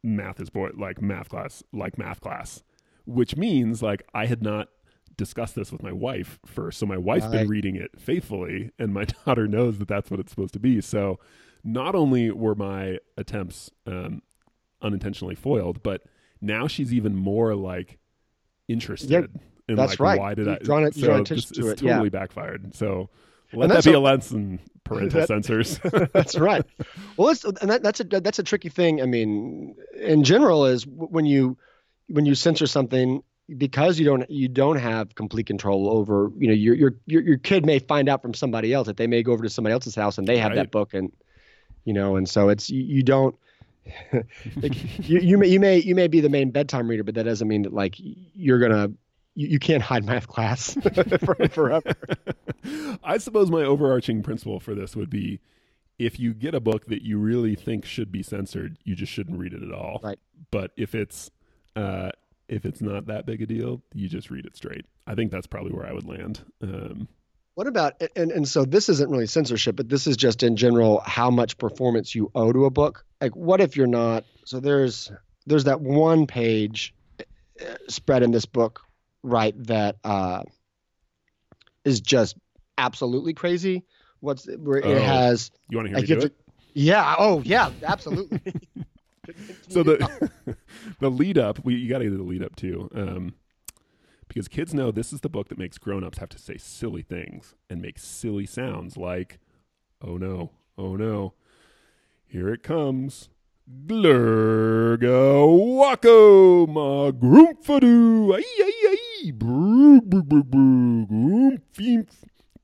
"Math 0.03 0.41
is 0.41 0.51
boy 0.51 0.71
like 0.77 1.01
math 1.01 1.29
class, 1.29 1.63
like 1.73 1.99
math 1.99 2.21
class," 2.21 2.63
which 3.05 3.37
means 3.37 3.83
like 3.83 4.03
I 4.15 4.27
had 4.27 4.43
not 4.43 4.69
discussed 5.17 5.55
this 5.55 5.73
with 5.73 5.83
my 5.83 5.93
wife 5.93 6.39
first. 6.45 6.79
So 6.79 6.87
my 6.87 6.97
wife's 6.97 7.27
been 7.27 7.49
reading 7.49 7.77
it 7.77 7.91
faithfully, 7.99 8.71
and 8.79 8.93
my 8.93 9.05
daughter 9.25 9.47
knows 9.47 9.79
that 9.79 9.89
that's 9.89 10.11
what 10.11 10.21
it's 10.21 10.31
supposed 10.31 10.55
to 10.55 10.61
be. 10.61 10.81
So 10.81 11.19
not 11.65 11.95
only 11.95 12.31
were 12.31 12.55
my 12.55 12.99
attempts 13.17 13.71
um, 13.87 14.23
unintentionally 14.83 15.35
foiled, 15.35 15.83
but 15.83 16.03
now 16.41 16.67
she's 16.67 16.93
even 16.93 17.17
more 17.17 17.55
like 17.55 17.99
interested. 18.69 19.11
Yeah, 19.11 19.21
in 19.69 19.77
that's 19.77 19.93
like 19.93 20.01
right. 20.01 20.19
why 20.21 20.35
did 20.35 20.47
You've 20.47 20.57
I? 20.57 20.65
drawn 20.65 20.85
it- 20.85 20.95
so 20.95 21.07
drawn 21.07 21.25
this 21.25 21.47
to 21.47 21.61
is 21.61 21.67
it, 21.73 21.83
yeah. 21.83 21.93
totally 21.93 22.11
backfired. 22.11 22.75
So 22.75 23.09
let 23.53 23.69
that 23.71 23.85
be 23.85 23.93
a- 23.93 23.99
a 23.99 24.01
lesson, 24.01 24.59
parental 24.85 25.21
That- 25.21 25.29
censors. 25.29 25.81
that's 26.13 26.37
right. 26.39 26.65
Well, 27.17 27.31
it's, 27.31 27.45
and 27.45 27.71
that, 27.71 27.83
that's 27.83 28.01
a 28.01 28.05
that's 28.05 28.39
a 28.39 28.43
tricky 28.43 28.69
thing. 28.69 29.01
I 29.03 29.07
mean, 29.07 29.75
in 30.01 30.25
general, 30.25 30.67
is 30.67 30.87
when 30.87 31.27
you 31.27 31.57
when 32.09 32.27
you 32.27 32.35
censor 32.35 32.67
something 32.67 33.23
because 33.57 33.99
you 33.99 34.05
don't 34.05 34.29
you 34.31 34.49
don't 34.49 34.77
have 34.79 35.15
complete 35.15 35.47
control 35.47 35.89
over. 35.91 36.31
You 36.39 36.49
know, 36.49 36.55
your 36.55 36.75
your 36.75 36.95
your, 37.07 37.23
your 37.23 37.39
kid 37.39 37.65
may 37.67 37.79
find 37.79 38.09
out 38.09 38.23
from 38.23 38.35
somebody 38.35 38.73
else 38.73 38.87
that 38.87 38.97
they 38.97 39.07
may 39.07 39.23
go 39.23 39.33
over 39.33 39.43
to 39.45 39.51
somebody 39.51 39.73
else's 39.73 39.95
house 39.95 40.19
and 40.19 40.27
they 40.27 40.39
have 40.39 40.51
Right. 40.51 40.57
that 40.57 40.71
book, 40.71 40.95
and 40.95 41.13
you 41.85 41.93
know, 41.93 42.17
and 42.17 42.29
so 42.29 42.49
it's 42.49 42.69
you, 42.71 42.83
you 42.83 43.03
don't. 43.03 43.35
Like, 44.57 45.09
you, 45.09 45.21
you 45.21 45.39
may 45.39 45.49
you 45.49 45.61
may 45.61 45.79
you 45.79 45.95
may 45.95 46.09
be 46.09 46.21
the 46.21 46.29
main 46.29 46.51
bedtime 46.51 46.89
reader, 46.89 47.05
but 47.05 47.15
that 47.15 47.25
doesn't 47.25 47.49
mean 47.49 47.63
that 47.63 47.73
like 47.73 47.95
you're 47.99 48.59
gonna 48.59 48.91
you, 49.35 49.49
you 49.49 49.59
can't 49.59 49.83
hide 49.83 50.05
math 50.05 50.27
class 50.29 50.75
for, 51.25 51.49
forever. 51.49 51.93
I 53.05 53.19
suppose 53.19 53.51
my 53.51 53.63
overarching 53.63 54.23
principle 54.23 54.61
for 54.61 54.75
this 54.75 54.97
would 54.97 55.11
be 55.11 55.41
if 55.99 56.19
you 56.21 56.35
get 56.35 56.55
a 56.55 56.61
book 56.61 56.87
that 56.87 57.03
you 57.03 57.19
really 57.19 57.55
think 57.55 57.85
should 57.85 58.13
be 58.13 58.23
censored, 58.23 58.77
you 58.85 58.95
just 58.95 59.13
shouldn't 59.13 59.39
read 59.39 59.53
it 59.55 59.63
at 59.63 59.73
all. 59.73 60.01
Right. 60.03 60.19
But 60.51 60.73
if 60.77 60.95
it's 60.95 61.31
uh, 61.75 62.11
if 62.49 62.65
it's 62.65 62.81
not 62.81 63.07
that 63.07 63.27
big 63.27 63.43
a 63.43 63.47
deal, 63.47 63.83
you 63.95 64.09
just 64.09 64.31
read 64.31 64.47
it 64.47 64.57
straight. 64.57 64.85
I 65.07 65.15
think 65.15 65.31
that's 65.31 65.47
probably 65.47 65.73
where 65.73 65.87
I 65.87 65.93
would 65.93 66.07
land. 66.07 66.41
Um, 66.63 67.09
What 67.55 67.67
about 67.67 68.03
and 68.15 68.31
and 68.31 68.47
so 68.47 68.65
this 68.65 68.89
isn't 68.89 69.11
really 69.11 69.27
censorship, 69.27 69.77
but 69.77 69.89
this 69.89 70.07
is 70.07 70.17
just 70.17 70.43
in 70.43 70.57
general 70.57 71.01
how 71.05 71.31
much 71.31 71.57
performance 71.57 72.15
you 72.15 72.31
owe 72.35 72.53
to 72.53 72.67
a 72.67 72.71
book. 72.71 73.06
Like, 73.21 73.35
what 73.35 73.61
if 73.61 73.77
you're 73.77 73.87
not? 73.87 74.25
So 74.45 74.61
there's 74.61 75.11
there's 75.47 75.65
that 75.65 75.81
one 75.81 76.27
page 76.27 76.95
uh, 77.21 77.25
spread 77.89 78.23
in 78.23 78.31
this 78.31 78.47
book, 78.47 78.83
right? 79.23 79.55
That 79.67 79.97
uh, 80.05 80.43
is 81.85 82.01
just 82.01 82.37
absolutely 82.79 83.35
crazy. 83.35 83.85
What's 84.21 84.47
where 84.59 84.85
Oh, 84.85 84.97
it 84.97 85.03
has? 85.03 85.51
You 85.69 85.79
want 85.79 85.87
to 85.87 85.91
hear 85.91 85.97
like, 85.99 86.09
me 86.09 86.15
do 86.15 86.27
it? 86.27 86.29
to- 86.29 86.53
yeah. 86.75 87.15
Oh, 87.19 87.41
yeah. 87.45 87.71
Absolutely. 87.83 88.41
so 89.69 89.83
the 89.83 90.57
the 91.01 91.11
lead 91.11 91.39
up 91.39 91.65
we 91.65 91.75
you 91.75 91.89
got 91.89 91.99
to 91.99 92.05
do 92.05 92.17
the 92.17 92.23
lead 92.23 92.45
up 92.45 92.55
too 92.55 92.89
um 92.95 93.35
because 94.29 94.47
kids 94.47 94.73
know 94.73 94.91
this 94.93 95.13
is 95.13 95.21
the 95.21 95.29
book 95.29 95.49
that 95.49 95.59
makes 95.59 95.79
grown-ups 95.79 96.19
have 96.19 96.29
to 96.29 96.39
say 96.39 96.57
silly 96.57 97.03
things 97.03 97.55
and 97.69 97.83
make 97.83 97.99
silly 97.99 98.47
sounds 98.47 98.97
like 98.97 99.39
oh 100.01 100.17
no 100.17 100.51
oh 100.79 100.95
no 100.95 101.33
here 102.27 102.49
it 102.49 102.63
comes 102.63 103.29
Glurga 103.87 105.43
wako 105.79 106.67
ma 106.77 107.11
groomfadu 107.11 108.35
ay 108.37 108.47
ay 108.67 108.77
ay 108.93 109.33
broo 109.33 110.01
broo 110.01 110.23
broo 110.23 110.45
broo 110.45 111.07
groom 111.11 111.59
feem 111.75 112.07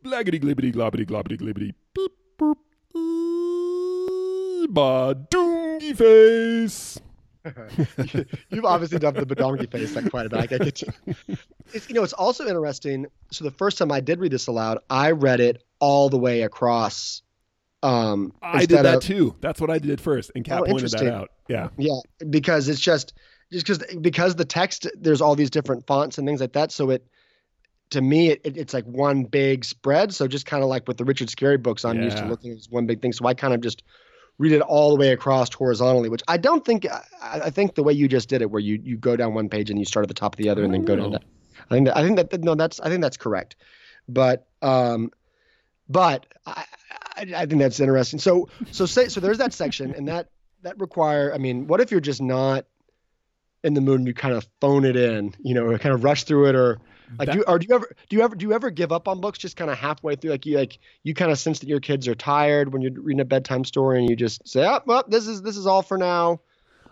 blaggity 0.04 0.38
glibbity 0.44 0.70
globbity 0.76 1.06
globbity 1.10 1.38
glibbity 1.42 1.70
beep 1.94 2.14
boop 2.38 2.58
ee, 2.94 4.66
ba 4.78 5.14
doongy 5.30 5.92
face 6.02 7.00
You've 8.50 8.64
obviously 8.64 9.00
done 9.00 9.14
the 9.14 9.26
badongi 9.26 9.68
face 9.68 9.96
like 9.96 10.08
quite 10.10 10.26
a 10.26 10.28
bit. 10.28 10.38
I 10.38 10.46
get 10.46 10.80
you. 10.80 10.88
It's, 11.72 11.88
you 11.88 11.94
know, 11.96 12.04
it's 12.04 12.12
also 12.12 12.46
interesting. 12.46 13.06
So 13.32 13.42
the 13.42 13.50
first 13.50 13.78
time 13.78 13.90
I 13.90 13.98
did 13.98 14.20
read 14.20 14.30
this 14.30 14.46
aloud, 14.46 14.78
I 14.88 15.10
read 15.10 15.40
it 15.40 15.64
all 15.80 16.08
the 16.08 16.18
way 16.18 16.42
across. 16.42 17.20
Um, 17.82 18.32
I 18.42 18.60
did 18.66 18.78
that 18.84 18.96
of- 18.96 19.02
too. 19.02 19.34
That's 19.40 19.60
what 19.60 19.70
I 19.70 19.78
did 19.78 20.00
first, 20.00 20.30
and 20.34 20.44
Kat 20.44 20.60
Oh, 20.60 20.64
pointed 20.64 20.90
that 20.92 21.06
out. 21.12 21.30
Yeah, 21.48 21.68
Yeah, 21.76 21.98
because 22.30 22.68
it's 22.68 22.80
just 22.80 23.12
just 23.50 23.66
because 23.66 23.78
because 24.00 24.36
the 24.36 24.44
text 24.44 24.86
there's 24.98 25.20
all 25.20 25.34
these 25.34 25.50
different 25.50 25.86
fonts 25.86 26.16
and 26.18 26.26
things 26.26 26.40
like 26.40 26.52
that. 26.52 26.70
So 26.72 26.90
it 26.90 27.04
to 27.90 28.00
me 28.00 28.30
it, 28.30 28.40
it- 28.44 28.56
it's 28.56 28.72
like 28.72 28.84
one 28.84 29.24
big 29.24 29.64
spread. 29.64 30.14
So 30.14 30.26
just 30.28 30.46
kind 30.46 30.62
of 30.62 30.68
like 30.68 30.86
with 30.86 30.96
the 30.96 31.04
Richard 31.04 31.28
Scarry 31.28 31.60
books, 31.62 31.84
I'm 31.84 32.00
used 32.02 32.18
to 32.18 32.26
looking 32.26 32.52
at 32.52 32.58
this 32.58 32.68
one 32.70 32.86
big 32.86 33.02
thing. 33.02 33.12
So 33.12 33.26
I 33.26 33.34
kind 33.34 33.52
of 33.52 33.60
just 33.60 33.82
read 34.38 34.52
it 34.52 34.62
all 34.62 34.90
the 34.90 34.96
way 34.96 35.10
across 35.10 35.52
horizontally, 35.52 36.08
which 36.08 36.22
I 36.28 36.36
don't 36.36 36.64
think 36.64 36.86
I, 36.90 37.40
I 37.44 37.50
think 37.50 37.74
the 37.74 37.82
way 37.82 37.92
you 37.92 38.08
just 38.08 38.28
did 38.28 38.42
it, 38.42 38.50
where 38.50 38.60
you 38.60 38.80
you 38.82 38.96
go 38.96 39.16
down 39.16 39.34
one 39.34 39.48
page 39.48 39.70
and 39.70 39.78
you 39.78 39.84
start 39.84 40.04
at 40.04 40.08
the 40.08 40.14
top 40.14 40.34
of 40.34 40.38
the 40.38 40.48
other 40.48 40.62
and 40.64 40.72
then 40.72 40.84
go 40.84 40.96
down. 40.96 41.06
Oh. 41.06 41.10
That, 41.10 41.24
I 41.70 41.74
think 41.74 41.86
that, 41.88 41.96
I 41.96 42.02
think 42.02 42.16
that 42.30 42.44
no, 42.44 42.54
that's 42.54 42.80
I 42.80 42.88
think 42.88 43.02
that's 43.02 43.16
correct, 43.18 43.56
but 44.08 44.46
um, 44.62 45.10
but 45.88 46.26
I, 46.46 46.64
I, 47.16 47.22
I 47.36 47.46
think 47.46 47.60
that's 47.60 47.80
interesting. 47.80 48.18
So 48.18 48.48
so 48.70 48.86
say 48.86 49.08
so 49.08 49.20
there's 49.20 49.38
that 49.38 49.52
section 49.52 49.94
and 49.94 50.08
that 50.08 50.28
that 50.62 50.78
require. 50.80 51.32
I 51.34 51.38
mean, 51.38 51.66
what 51.66 51.80
if 51.80 51.90
you're 51.90 52.00
just 52.00 52.22
not 52.22 52.66
in 53.64 53.74
the 53.74 53.80
mood 53.80 54.00
and 54.00 54.06
you 54.08 54.14
kind 54.14 54.34
of 54.34 54.46
phone 54.60 54.84
it 54.84 54.96
in, 54.96 55.34
you 55.40 55.54
know, 55.54 55.64
or 55.66 55.78
kind 55.78 55.94
of 55.94 56.02
rush 56.04 56.24
through 56.24 56.48
it, 56.48 56.54
or 56.56 56.78
like 57.18 57.26
That- 57.26 57.34
do 57.36 57.44
or 57.46 57.58
do 57.58 57.66
you 57.68 57.74
ever 57.74 57.88
do 58.08 58.16
you 58.16 58.22
ever 58.22 58.34
do 58.34 58.46
you 58.46 58.52
ever 58.52 58.70
give 58.70 58.90
up 58.92 59.06
on 59.08 59.20
books 59.20 59.38
just 59.38 59.56
kind 59.56 59.70
of 59.70 59.78
halfway 59.78 60.16
through? 60.16 60.30
Like 60.30 60.46
you 60.46 60.56
like 60.56 60.78
you 61.02 61.14
kind 61.14 61.30
of 61.30 61.38
sense 61.38 61.58
that 61.60 61.68
your 61.68 61.80
kids 61.80 62.08
are 62.08 62.14
tired 62.14 62.72
when 62.72 62.82
you're 62.82 62.92
reading 62.92 63.20
a 63.20 63.24
bedtime 63.24 63.64
story 63.64 63.98
and 64.00 64.08
you 64.08 64.16
just 64.16 64.46
say, 64.48 64.66
oh, 64.66 64.80
well, 64.86 65.04
this 65.08 65.26
is 65.26 65.42
this 65.42 65.56
is 65.56 65.66
all 65.66 65.82
for 65.82 65.98
now. 65.98 66.40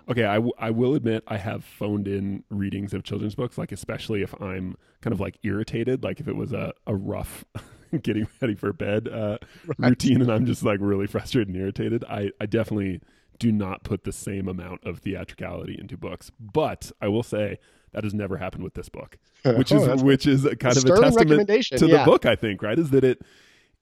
Okay, 0.09 0.25
I, 0.25 0.35
w- 0.37 0.53
I 0.59 0.71
will 0.71 0.97
admit 0.97 1.23
I 1.29 1.37
have 1.37 1.65
phoned 1.65 2.09
in 2.09 2.43
readings 2.51 2.93
of 2.95 3.05
children's 3.05 3.37
books, 3.37 3.57
like 3.57 3.71
especially 3.71 4.23
if 4.23 4.35
I'm 4.43 4.77
kind 5.03 5.13
of 5.15 5.21
like 5.21 5.39
irritated, 5.45 6.03
like 6.03 6.19
if 6.19 6.27
it 6.27 6.35
was 6.35 6.53
a, 6.53 6.73
a 6.87 6.95
rough 6.97 7.45
getting 8.03 8.27
ready 8.41 8.55
for 8.55 8.73
bed 8.73 9.09
uh, 9.09 9.39
routine 9.79 10.21
and 10.21 10.31
I'm 10.31 10.47
just 10.47 10.63
like 10.63 10.79
really 10.81 11.07
frustrated 11.07 11.49
and 11.49 11.57
irritated. 11.57 12.05
I, 12.05 12.31
I 12.41 12.47
definitely 12.47 13.01
do 13.39 13.51
not 13.51 13.85
put 13.85 14.05
the 14.05 14.13
same 14.13 14.49
amount 14.49 14.85
of 14.87 14.99
theatricality 14.99 15.77
into 15.79 15.97
books. 15.97 16.31
But 16.39 16.93
I 17.01 17.09
will 17.09 17.23
say 17.23 17.59
that 17.93 18.05
has 18.05 18.15
never 18.15 18.37
happened 18.37 18.63
with 18.63 18.75
this 18.75 18.89
book, 18.89 19.19
which 19.45 19.73
Oh, 19.73 19.93
is 19.95 20.03
which 20.03 20.27
is 20.27 20.45
a 20.45 20.55
kind 20.57 20.77
of 20.77 20.85
a 20.85 21.01
testament 21.01 21.49
to 21.49 21.87
yeah. 21.89 21.99
the 21.99 22.05
book, 22.05 22.27
I 22.27 22.37
think, 22.37 22.63
right? 22.63 22.79
Is 22.79 22.91
that 22.91 23.05
it 23.05 23.23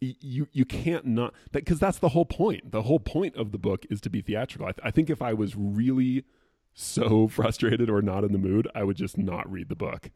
you 0.00 0.46
you 0.52 0.64
can't 0.64 1.04
not 1.06 1.34
that 1.52 1.64
because 1.64 1.80
that's 1.80 1.98
the 1.98 2.10
whole 2.10 2.24
point. 2.24 2.70
The 2.70 2.82
whole 2.82 3.00
point 3.00 3.34
of 3.36 3.50
the 3.52 3.58
book 3.58 3.84
is 3.90 4.00
to 4.02 4.10
be 4.10 4.20
theatrical. 4.22 4.66
I, 4.68 4.72
th- 4.72 4.86
I 4.86 4.90
think 4.92 5.10
if 5.10 5.20
I 5.20 5.32
was 5.32 5.56
really 5.56 6.24
so 6.72 7.26
frustrated 7.26 7.90
or 7.90 8.00
not 8.00 8.22
in 8.22 8.32
the 8.32 8.38
mood, 8.38 8.68
I 8.74 8.84
would 8.84 8.96
just 8.96 9.18
not 9.18 9.50
read 9.50 9.68
the 9.68 9.74
book 9.74 10.10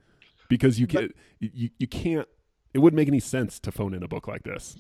because 0.49 0.79
you 0.79 0.87
can 0.87 1.11
you 1.41 1.71
you 1.79 1.89
can't. 1.89 2.29
It 2.75 2.79
wouldn't 2.79 2.97
make 2.97 3.09
any 3.09 3.21
sense 3.21 3.59
to 3.61 3.73
phone 3.73 3.93
in 3.93 4.03
a 4.03 4.09
book 4.09 4.27
like 4.27 4.45
this. 4.45 4.77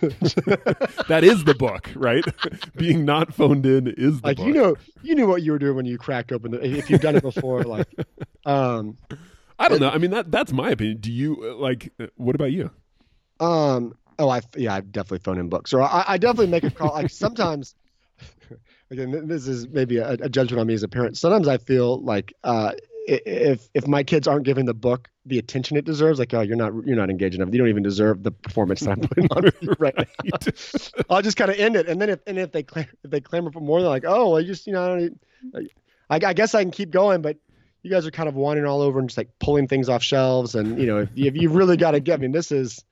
that 0.00 1.20
is 1.22 1.44
the 1.44 1.54
book, 1.54 1.90
right? 1.94 2.24
Being 2.76 3.04
not 3.04 3.34
phoned 3.34 3.66
in 3.66 3.88
is 3.88 4.20
the 4.22 4.28
like 4.28 4.36
book. 4.38 4.46
you 4.46 4.54
know 4.54 4.76
you 5.02 5.14
knew 5.14 5.26
what 5.26 5.42
you 5.42 5.52
were 5.52 5.58
doing 5.58 5.76
when 5.76 5.84
you 5.86 5.98
cracked 5.98 6.32
open 6.32 6.52
the 6.52 6.64
if 6.64 6.88
you've 6.88 7.00
done 7.02 7.16
it 7.16 7.22
before 7.22 7.62
like 7.64 7.86
um 8.46 8.96
I 9.58 9.68
don't 9.68 9.80
know. 9.80 9.90
I 9.90 9.98
mean 9.98 10.12
that 10.12 10.30
that's 10.30 10.52
my 10.52 10.70
opinion. 10.70 10.98
Do 11.00 11.12
you 11.12 11.36
uh, 11.42 11.54
like? 11.56 11.92
uh, 12.00 12.06
What 12.16 12.34
about 12.34 12.52
you? 12.52 12.70
Um. 13.38 13.94
Oh, 14.18 14.28
I 14.30 14.40
yeah, 14.56 14.74
I 14.74 14.80
definitely 14.80 15.18
phone 15.18 15.38
in 15.38 15.48
books, 15.48 15.72
or 15.72 15.82
I, 15.82 16.04
I 16.08 16.18
definitely 16.18 16.48
make 16.48 16.64
a 16.64 16.70
call. 16.70 16.92
Like 16.94 17.10
sometimes, 17.10 17.74
again, 18.90 19.26
this 19.26 19.46
is 19.46 19.68
maybe 19.68 19.98
a, 19.98 20.12
a 20.12 20.28
judgment 20.28 20.60
on 20.60 20.66
me 20.66 20.74
as 20.74 20.82
a 20.82 20.88
parent. 20.88 21.16
Sometimes 21.18 21.48
I 21.48 21.58
feel 21.58 22.02
like 22.02 22.32
uh, 22.44 22.72
if 23.08 23.68
if 23.74 23.86
my 23.86 24.02
kids 24.02 24.28
aren't 24.28 24.44
giving 24.44 24.66
the 24.66 24.74
book 24.74 25.08
the 25.26 25.38
attention 25.38 25.76
it 25.76 25.84
deserves, 25.84 26.18
like 26.18 26.32
oh, 26.34 26.40
you're 26.40 26.56
not 26.56 26.72
you're 26.86 26.96
not 26.96 27.10
engaged 27.10 27.34
enough. 27.34 27.48
You 27.52 27.58
don't 27.58 27.68
even 27.68 27.82
deserve 27.82 28.22
the 28.22 28.30
performance 28.30 28.80
that 28.80 28.90
I'm 28.90 29.00
putting 29.00 29.26
on 29.32 29.44
right 29.78 29.94
now. 29.96 30.04
I'll 31.10 31.22
just 31.22 31.36
kind 31.36 31.50
of 31.50 31.58
end 31.58 31.76
it, 31.76 31.88
and 31.88 32.00
then 32.00 32.10
if 32.10 32.20
and 32.26 32.38
if 32.38 32.52
they 32.52 32.62
clam- 32.62 32.88
if 33.04 33.10
they 33.10 33.20
clamor 33.20 33.50
for 33.52 33.60
more, 33.60 33.80
they're 33.80 33.88
like, 33.90 34.04
oh, 34.06 34.36
I 34.36 34.42
just 34.44 34.66
you 34.66 34.72
know, 34.72 34.94
I, 34.94 34.98
don't, 34.98 35.70
I, 36.10 36.20
I 36.28 36.32
guess 36.32 36.54
I 36.54 36.62
can 36.62 36.70
keep 36.70 36.90
going, 36.90 37.22
but 37.22 37.36
you 37.82 37.90
guys 37.90 38.06
are 38.06 38.10
kind 38.10 38.28
of 38.28 38.34
wandering 38.34 38.66
all 38.68 38.82
over 38.82 38.98
and 38.98 39.08
just 39.08 39.16
like 39.18 39.30
pulling 39.38 39.66
things 39.66 39.88
off 39.88 40.02
shelves, 40.02 40.54
and 40.54 40.78
you 40.78 40.86
know, 40.86 40.98
if, 40.98 41.08
if 41.16 41.36
you 41.36 41.48
really 41.50 41.76
got 41.76 41.92
to 41.92 42.00
get, 42.00 42.14
I 42.14 42.16
mean, 42.18 42.32
this 42.32 42.52
is, 42.52 42.84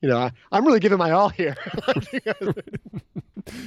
you 0.00 0.08
know, 0.08 0.16
I, 0.18 0.30
I'm 0.52 0.64
really 0.64 0.80
giving 0.80 0.98
my 0.98 1.10
all 1.10 1.28
here. 1.28 1.56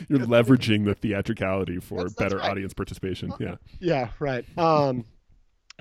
You're 0.08 0.20
leveraging 0.20 0.86
the 0.86 0.94
theatricality 0.96 1.80
for 1.80 1.96
That's- 1.96 2.14
that's 2.14 2.34
better 2.34 2.38
right. 2.38 2.52
audience 2.52 2.74
participation. 2.74 3.34
Yeah. 3.40 3.56
yeah, 3.80 4.10
right. 4.20 4.46
Um, 4.58 5.06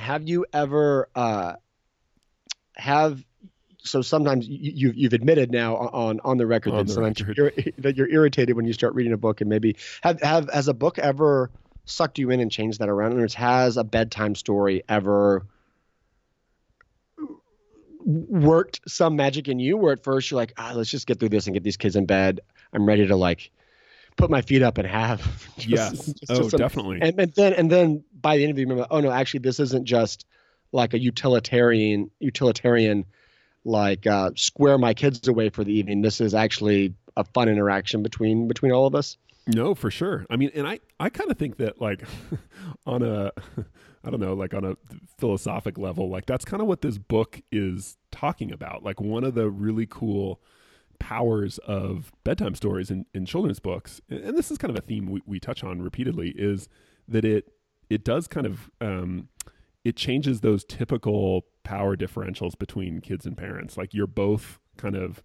have 0.00 0.28
you 0.28 0.46
ever 0.52 1.08
uh, 1.14 1.54
have 2.76 3.24
so 3.82 4.02
sometimes 4.02 4.48
you, 4.48 4.72
you've 4.74 4.96
you've 4.96 5.12
admitted 5.12 5.50
now 5.50 5.76
on 5.76 6.20
on 6.24 6.38
the 6.38 6.46
record 6.46 6.72
On 6.72 6.78
that 6.78 6.86
the 6.86 6.92
sometimes 6.92 7.20
record. 7.20 7.36
You're, 7.36 7.52
that 7.78 7.96
you're 7.96 8.08
irritated 8.08 8.56
when 8.56 8.66
you 8.66 8.72
start 8.72 8.94
reading 8.94 9.12
a 9.12 9.16
book 9.16 9.40
and 9.40 9.48
maybe 9.48 9.76
have 10.02 10.20
have 10.22 10.50
has 10.50 10.68
a 10.68 10.74
book 10.74 10.98
ever 10.98 11.50
sucked 11.84 12.18
you 12.18 12.30
in 12.30 12.40
and 12.40 12.50
changed 12.50 12.80
that 12.80 12.88
around? 12.88 13.16
Words, 13.16 13.34
has 13.34 13.76
a 13.76 13.84
bedtime 13.84 14.34
story 14.34 14.82
ever 14.88 15.46
worked 18.04 18.80
some 18.88 19.16
magic 19.16 19.48
in 19.48 19.58
you 19.58 19.76
where 19.76 19.92
at 19.92 20.02
first 20.02 20.30
you're 20.30 20.36
like, 20.36 20.54
ah, 20.56 20.72
let's 20.74 20.90
just 20.90 21.06
get 21.06 21.20
through 21.20 21.28
this 21.28 21.46
and 21.46 21.54
get 21.54 21.62
these 21.62 21.76
kids 21.76 21.96
in 21.96 22.06
bed. 22.06 22.40
I'm 22.72 22.86
ready 22.86 23.06
to 23.06 23.16
like 23.16 23.50
put 24.20 24.30
my 24.30 24.42
feet 24.42 24.62
up 24.62 24.78
and 24.78 24.86
have 24.86 25.20
just- 25.56 25.68
yes. 25.68 25.90
just- 26.06 26.24
oh, 26.30 26.36
just 26.36 26.50
some- 26.50 26.58
definitely. 26.58 26.98
and, 27.02 27.18
and 27.18 27.32
then 27.34 27.52
and 27.54 27.70
then 27.70 28.04
by 28.20 28.36
the 28.36 28.44
end 28.44 28.50
of 28.50 28.56
the 28.56 28.64
remember, 28.64 28.86
oh 28.90 29.00
no, 29.00 29.10
actually 29.10 29.40
this 29.40 29.58
isn't 29.60 29.84
just 29.84 30.26
like 30.72 30.94
a 30.94 30.98
utilitarian 30.98 32.10
utilitarian 32.20 33.04
like 33.64 34.06
uh, 34.06 34.30
square 34.36 34.78
my 34.78 34.94
kids 34.94 35.26
away 35.28 35.50
for 35.50 35.64
the 35.64 35.72
evening. 35.72 36.00
This 36.02 36.20
is 36.20 36.34
actually 36.34 36.94
a 37.16 37.24
fun 37.24 37.48
interaction 37.48 38.02
between 38.02 38.48
between 38.48 38.72
all 38.72 38.86
of 38.86 38.94
us. 38.94 39.16
No, 39.46 39.74
for 39.74 39.90
sure. 39.90 40.26
I 40.30 40.36
mean, 40.36 40.50
and 40.54 40.66
I, 40.66 40.80
I 41.00 41.08
kind 41.08 41.30
of 41.30 41.38
think 41.38 41.56
that 41.58 41.80
like 41.80 42.04
on 42.86 43.02
a, 43.02 43.32
I 44.04 44.10
don't 44.10 44.20
know, 44.20 44.34
like 44.34 44.54
on 44.54 44.64
a 44.64 44.76
philosophic 45.18 45.76
level, 45.76 46.08
like 46.08 46.26
that's 46.26 46.44
kind 46.44 46.62
of 46.62 46.68
what 46.68 46.82
this 46.82 46.98
book 46.98 47.40
is 47.50 47.96
talking 48.12 48.52
about. 48.52 48.82
Like 48.82 49.00
one 49.00 49.24
of 49.24 49.34
the 49.34 49.50
really 49.50 49.86
cool 49.86 50.40
powers 51.00 51.58
of 51.58 52.12
bedtime 52.22 52.54
stories 52.54 52.90
in, 52.90 53.06
in 53.12 53.26
children's 53.26 53.58
books, 53.58 54.00
and 54.08 54.36
this 54.36 54.50
is 54.52 54.58
kind 54.58 54.70
of 54.70 54.78
a 54.82 54.86
theme 54.86 55.06
we, 55.10 55.20
we 55.26 55.40
touch 55.40 55.64
on 55.64 55.82
repeatedly, 55.82 56.30
is 56.36 56.68
that 57.08 57.24
it, 57.24 57.52
it 57.88 58.04
does 58.04 58.28
kind 58.28 58.46
of, 58.46 58.70
um, 58.80 59.28
it 59.84 59.96
changes 59.96 60.40
those 60.42 60.62
typical 60.64 61.46
power 61.64 61.96
differentials 61.96 62.56
between 62.56 63.00
kids 63.00 63.26
and 63.26 63.36
parents. 63.36 63.76
Like 63.76 63.92
you're 63.94 64.06
both 64.06 64.60
kind 64.76 64.94
of, 64.94 65.22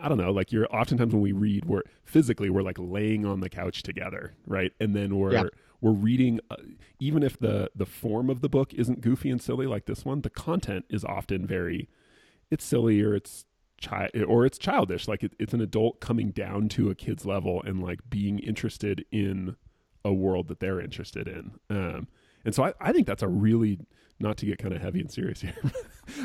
I 0.00 0.08
don't 0.08 0.18
know, 0.18 0.30
like 0.30 0.52
you're 0.52 0.68
oftentimes 0.74 1.12
when 1.14 1.22
we 1.22 1.32
read, 1.32 1.64
we're 1.64 1.82
physically 2.04 2.50
we're 2.50 2.62
like 2.62 2.78
laying 2.78 3.24
on 3.24 3.40
the 3.40 3.48
couch 3.48 3.82
together, 3.82 4.34
right? 4.46 4.72
And 4.78 4.94
then 4.94 5.16
we're 5.16 5.32
Yeah. 5.32 5.44
we're 5.80 5.92
reading, 5.92 6.40
uh, 6.50 6.56
even 7.00 7.22
if 7.22 7.38
the 7.38 7.70
the 7.74 7.86
form 7.86 8.28
of 8.28 8.42
the 8.42 8.48
book 8.50 8.74
isn't 8.74 9.00
goofy 9.00 9.30
and 9.30 9.40
silly 9.40 9.66
like 9.66 9.86
this 9.86 10.04
one, 10.04 10.20
the 10.20 10.30
content 10.30 10.84
is 10.90 11.02
often 11.04 11.46
very, 11.46 11.88
it's 12.50 12.64
silly 12.64 13.00
or 13.00 13.14
it's 13.14 13.46
child 13.78 14.10
or 14.26 14.44
it's 14.44 14.58
childish. 14.58 15.08
Like 15.08 15.22
it, 15.22 15.32
it's 15.38 15.54
an 15.54 15.60
adult 15.60 16.00
coming 16.00 16.30
down 16.30 16.68
to 16.70 16.90
a 16.90 16.94
kid's 16.94 17.24
level 17.24 17.62
and 17.62 17.82
like 17.82 18.00
being 18.08 18.38
interested 18.38 19.04
in 19.10 19.56
a 20.04 20.12
world 20.12 20.48
that 20.48 20.60
they're 20.60 20.80
interested 20.80 21.28
in. 21.28 21.52
Um, 21.70 22.08
and 22.44 22.54
so 22.54 22.64
I, 22.64 22.72
I 22.80 22.92
think 22.92 23.06
that's 23.06 23.22
a 23.22 23.28
really 23.28 23.78
not 24.20 24.36
to 24.38 24.46
get 24.46 24.58
kind 24.58 24.74
of 24.74 24.82
heavy 24.82 25.00
and 25.00 25.10
serious 25.10 25.40
here, 25.42 25.56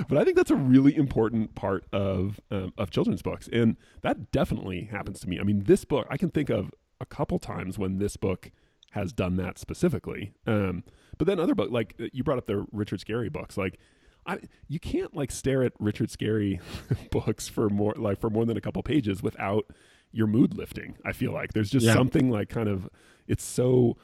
but 0.08 0.18
I 0.18 0.24
think 0.24 0.36
that's 0.36 0.52
a 0.52 0.56
really 0.56 0.96
important 0.96 1.56
part 1.56 1.86
of 1.94 2.40
um, 2.52 2.74
of 2.78 2.90
children's 2.90 3.22
books, 3.22 3.48
and 3.52 3.78
that 4.02 4.32
definitely 4.32 4.86
happens 4.86 5.20
to 5.22 5.30
me. 5.30 5.40
I 5.40 5.44
mean, 5.44 5.64
this 5.64 5.86
book 5.86 6.08
I 6.10 6.18
can 6.18 6.30
think 6.30 6.50
of 6.50 6.72
a 7.00 7.06
couple 7.06 7.40
times 7.40 7.78
when 7.78 8.00
this 8.00 8.18
book 8.18 8.52
has 8.92 9.12
done 9.12 9.38
that 9.38 9.58
specifically. 9.58 10.34
Um, 10.46 10.84
but 11.18 11.26
then 11.26 11.40
other 11.40 11.56
books, 11.56 11.72
like 11.72 11.96
uh, 12.00 12.06
you 12.14 12.24
brought 12.24 12.38
up 12.38 12.46
the 12.46 12.66
Richard 12.72 13.00
Scarry 13.00 13.32
books, 13.32 13.58
like 13.58 13.80
I, 14.26 14.40
you 14.68 14.80
can't 14.80 15.16
like 15.16 15.32
stare 15.32 15.64
at 15.64 15.74
Richard 15.80 16.10
Scarry 16.10 16.60
books 17.12 17.48
for 17.48 17.70
more 17.70 17.94
like 17.98 18.20
for 18.20 18.30
more 18.30 18.46
than 18.46 18.58
a 18.58 18.62
couple 18.62 18.82
pages 18.84 19.22
without 19.22 19.66
your 20.12 20.28
mood 20.28 20.56
lifting. 20.56 20.96
I 21.06 21.12
feel 21.12 21.32
like 21.34 21.54
there's 21.54 21.70
just 21.70 21.86
Yeah. 21.86 21.94
something 21.94 22.30
like 22.30 22.50
kind 22.50 22.70
of 22.70 22.90
it's 23.28 23.44
so 23.44 23.98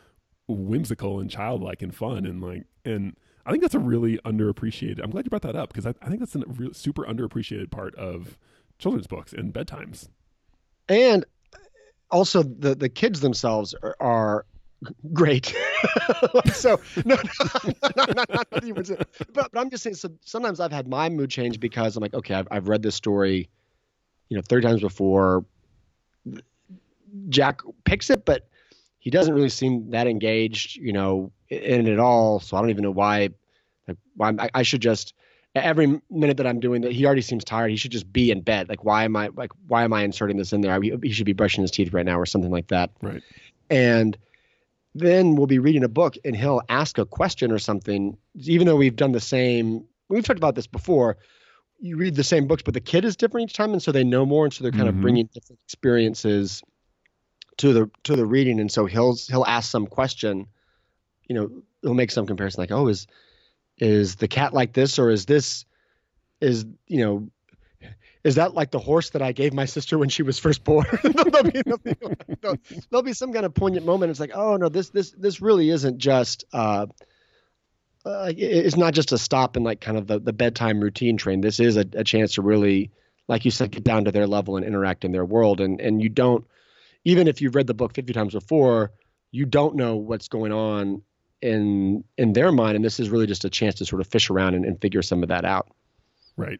whimsical 0.47 1.19
and 1.19 1.29
childlike 1.29 1.81
and 1.81 1.93
fun 1.95 2.25
and 2.25 2.41
like 2.41 2.63
and 2.83 3.15
I 3.45 3.51
think 3.51 3.61
that's 3.61 3.75
a 3.75 3.79
really 3.79 4.17
underappreciated. 4.25 5.01
I'm 5.03 5.11
glad 5.11 5.25
you 5.25 5.29
brought 5.29 5.41
that 5.43 5.55
up 5.55 5.69
because 5.71 5.85
I, 5.85 5.93
I 6.01 6.07
think 6.07 6.19
that's 6.19 6.35
a 6.35 6.43
real, 6.47 6.73
super 6.73 7.03
underappreciated 7.05 7.71
part 7.71 7.95
of 7.95 8.37
children's 8.77 9.07
books 9.07 9.33
and 9.33 9.53
bedtimes. 9.53 10.09
and 10.87 11.25
also 12.11 12.41
the 12.43 12.75
the 12.75 12.89
kids 12.89 13.19
themselves 13.21 13.75
great. 15.13 15.55
so 16.53 16.79
no, 17.05 17.15
no, 17.15 17.21
not, 17.95 18.15
not, 18.15 18.29
not, 18.29 18.51
not 18.51 18.63
even, 18.63 18.83
but, 19.33 19.51
but 19.51 19.59
I'm 19.59 19.69
just 19.69 19.83
saying. 19.83 19.95
So 19.95 20.09
sometimes 20.21 20.59
I've 20.59 20.71
had 20.71 20.87
my 20.87 21.09
mood 21.09 21.29
change 21.29 21.59
because 21.59 21.95
I'm 21.95 22.01
like, 22.01 22.13
okay, 22.13 22.33
I've, 22.35 22.47
I've 22.51 22.67
read 22.67 22.81
this 22.81 22.95
story, 22.95 23.49
you 24.29 24.37
know, 24.37 24.43
30 24.47 24.67
times 24.67 24.81
before. 24.81 25.45
Jack 27.29 27.61
picks 27.85 28.09
it, 28.09 28.25
but 28.25 28.47
he 28.99 29.09
doesn't 29.09 29.33
really 29.33 29.49
seem 29.49 29.89
that 29.91 30.07
engaged, 30.07 30.75
you 30.75 30.93
know, 30.93 31.31
in 31.49 31.87
it 31.87 31.91
at 31.91 31.99
all. 31.99 32.39
So 32.39 32.55
I 32.55 32.61
don't 32.61 32.69
even 32.69 32.83
know 32.83 32.91
why. 32.91 33.29
Like, 33.87 33.97
why 34.15 34.33
I, 34.37 34.49
I 34.53 34.63
should 34.63 34.81
just 34.81 35.13
every 35.55 35.99
minute 36.09 36.37
that 36.37 36.47
I'm 36.47 36.59
doing 36.59 36.81
that, 36.81 36.91
he 36.91 37.05
already 37.05 37.21
seems 37.21 37.43
tired. 37.43 37.71
He 37.71 37.77
should 37.77 37.91
just 37.91 38.11
be 38.11 38.31
in 38.31 38.41
bed. 38.41 38.69
Like, 38.69 38.83
why 38.83 39.03
am 39.03 39.15
I 39.15 39.29
like, 39.35 39.51
why 39.67 39.83
am 39.83 39.93
I 39.93 40.03
inserting 40.03 40.37
this 40.37 40.53
in 40.53 40.61
there? 40.61 40.79
He, 40.81 40.93
he 41.01 41.11
should 41.11 41.25
be 41.25 41.33
brushing 41.33 41.61
his 41.61 41.71
teeth 41.71 41.93
right 41.93 42.05
now 42.05 42.19
or 42.19 42.25
something 42.25 42.51
like 42.51 42.67
that. 42.67 42.91
Right. 43.01 43.23
And 43.69 44.17
then 44.95 45.35
we'll 45.35 45.47
be 45.47 45.59
reading 45.59 45.83
a 45.83 45.89
book 45.89 46.15
and 46.25 46.35
he'll 46.35 46.61
ask 46.69 46.97
a 46.97 47.05
question 47.05 47.51
or 47.51 47.59
something, 47.59 48.17
even 48.35 48.67
though 48.67 48.75
we've 48.75 48.95
done 48.95 49.11
the 49.11 49.19
same. 49.19 49.85
We've 50.09 50.23
talked 50.23 50.39
about 50.39 50.55
this 50.55 50.67
before. 50.67 51.17
You 51.79 51.95
read 51.97 52.15
the 52.15 52.23
same 52.23 52.47
books, 52.47 52.63
but 52.63 52.73
the 52.73 52.81
kid 52.81 53.05
is 53.05 53.15
different 53.15 53.49
each 53.49 53.55
time, 53.55 53.71
and 53.71 53.81
so 53.81 53.91
they 53.91 54.03
know 54.03 54.25
more, 54.25 54.45
and 54.45 54.53
so 54.53 54.63
they're 54.63 54.71
kind 54.71 54.85
Mhm. 54.85 54.89
of 54.89 55.01
bringing 55.01 55.29
different 55.33 55.59
experiences 55.65 56.61
to 57.57 57.73
the 57.73 57.91
to 58.03 58.15
the 58.15 58.25
reading. 58.25 58.59
And 58.59 58.71
so 58.71 58.85
he'll 58.85 59.15
he'll 59.29 59.45
ask 59.45 59.69
some 59.69 59.85
question, 59.87 60.47
you 61.27 61.35
know, 61.35 61.63
he'll 61.81 61.93
make 61.93 62.11
some 62.11 62.25
comparison 62.25 62.61
like, 62.61 62.71
oh, 62.71 62.87
is 62.87 63.07
is 63.77 64.15
the 64.17 64.27
cat 64.27 64.53
like 64.53 64.73
this, 64.73 64.99
or 64.99 65.09
is 65.09 65.25
this 65.25 65.65
is 66.41 66.65
you 66.87 66.99
know 67.05 67.29
is 68.23 68.35
that 68.35 68.53
like 68.53 68.71
the 68.71 68.79
horse 68.79 69.11
that 69.11 69.21
I 69.21 69.31
gave 69.31 69.53
my 69.53 69.65
sister 69.65 69.97
when 69.97 70.09
she 70.09 70.23
was 70.23 70.37
first 70.39 70.63
born? 70.63 70.85
there'll, 71.03 71.43
be, 71.43 71.61
there'll, 71.63 71.77
be, 71.77 71.95
there'll- 72.89 73.03
be 73.03 73.13
some 73.13 73.31
kind 73.31 73.45
of 73.45 73.53
poignant 73.53 73.85
moment. 73.85 74.11
It's 74.11 74.19
like, 74.19 74.31
oh 74.35 74.57
no, 74.57 74.69
this 74.69 74.89
this 74.89 75.11
this 75.11 75.41
really 75.41 75.69
isn't 75.69 75.99
just 75.99 76.43
uh, 76.51 76.87
uh, 78.05 78.31
it's 78.35 78.77
not 78.77 78.93
just 78.93 79.11
a 79.11 79.17
stop 79.17 79.57
in 79.57 79.63
like 79.63 79.81
kind 79.81 79.97
of 79.97 80.07
the, 80.07 80.19
the 80.19 80.33
bedtime 80.33 80.79
routine 80.79 81.17
train. 81.17 81.41
This 81.41 81.59
is 81.59 81.77
a, 81.77 81.85
a 81.93 82.03
chance 82.03 82.33
to 82.33 82.41
really, 82.41 82.91
like 83.27 83.45
you 83.45 83.51
said, 83.51 83.71
get 83.71 83.83
down 83.83 84.05
to 84.05 84.11
their 84.11 84.27
level 84.27 84.57
and 84.57 84.65
interact 84.65 85.05
in 85.05 85.11
their 85.11 85.25
world. 85.25 85.61
And 85.61 85.79
and 85.79 86.01
you 86.01 86.09
don't, 86.09 86.45
even 87.05 87.27
if 87.27 87.41
you've 87.41 87.55
read 87.55 87.67
the 87.67 87.73
book 87.73 87.93
fifty 87.93 88.13
times 88.13 88.33
before, 88.33 88.91
you 89.31 89.45
don't 89.45 89.75
know 89.75 89.95
what's 89.95 90.27
going 90.27 90.51
on 90.51 91.01
in 91.41 92.03
in 92.17 92.33
their 92.33 92.51
mind. 92.51 92.75
And 92.75 92.83
this 92.83 92.99
is 92.99 93.09
really 93.09 93.27
just 93.27 93.45
a 93.45 93.49
chance 93.49 93.75
to 93.75 93.85
sort 93.85 94.01
of 94.01 94.07
fish 94.07 94.29
around 94.29 94.55
and, 94.55 94.65
and 94.65 94.81
figure 94.81 95.01
some 95.01 95.23
of 95.23 95.29
that 95.29 95.45
out. 95.45 95.69
Right. 96.35 96.59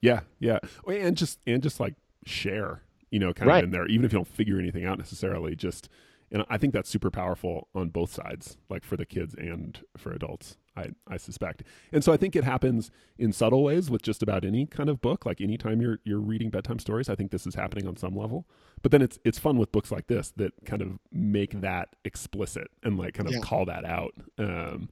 Yeah, 0.00 0.20
yeah. 0.38 0.58
And 0.86 1.16
just 1.16 1.38
and 1.46 1.62
just 1.62 1.80
like 1.80 1.94
share, 2.24 2.82
you 3.10 3.18
know, 3.18 3.32
kind 3.32 3.48
Right. 3.48 3.58
of 3.58 3.64
in 3.64 3.70
there, 3.70 3.86
even 3.86 4.04
if 4.04 4.12
you 4.12 4.18
don't 4.18 4.28
figure 4.28 4.58
anything 4.58 4.84
out 4.84 4.98
necessarily, 4.98 5.54
just 5.56 5.88
and 6.32 6.44
I 6.48 6.58
think 6.58 6.72
that's 6.72 6.88
super 6.88 7.10
powerful 7.10 7.66
on 7.74 7.88
both 7.88 8.12
sides, 8.12 8.56
like 8.68 8.84
for 8.84 8.96
the 8.96 9.04
kids 9.04 9.34
and 9.34 9.80
for 9.96 10.12
adults. 10.12 10.56
I, 10.76 10.90
I 11.08 11.16
suspect. 11.16 11.64
And 11.92 12.04
so 12.04 12.12
I 12.12 12.16
think 12.16 12.36
it 12.36 12.44
happens 12.44 12.92
in 13.18 13.32
subtle 13.32 13.64
ways 13.64 13.90
with 13.90 14.02
just 14.02 14.22
about 14.22 14.44
any 14.44 14.64
kind 14.66 14.88
of 14.88 15.00
book. 15.00 15.26
Like 15.26 15.40
anytime 15.40 15.82
you're 15.82 15.98
you're 16.04 16.20
reading 16.20 16.48
bedtime 16.48 16.78
stories, 16.78 17.08
I 17.08 17.16
think 17.16 17.32
this 17.32 17.46
is 17.46 17.56
happening 17.56 17.88
on 17.88 17.96
some 17.96 18.14
level. 18.16 18.46
But 18.80 18.92
then 18.92 19.02
it's 19.02 19.18
it's 19.24 19.38
fun 19.40 19.58
with 19.58 19.72
books 19.72 19.90
like 19.90 20.06
this 20.06 20.30
that 20.36 20.52
kind 20.64 20.80
of 20.80 20.98
make 21.10 21.60
that 21.60 21.88
explicit 22.04 22.68
and 22.84 22.96
like 22.96 23.14
kind 23.14 23.28
of 23.28 23.34
Yeah. 23.34 23.40
call 23.40 23.64
that 23.66 23.84
out. 23.84 24.14
Um, 24.38 24.88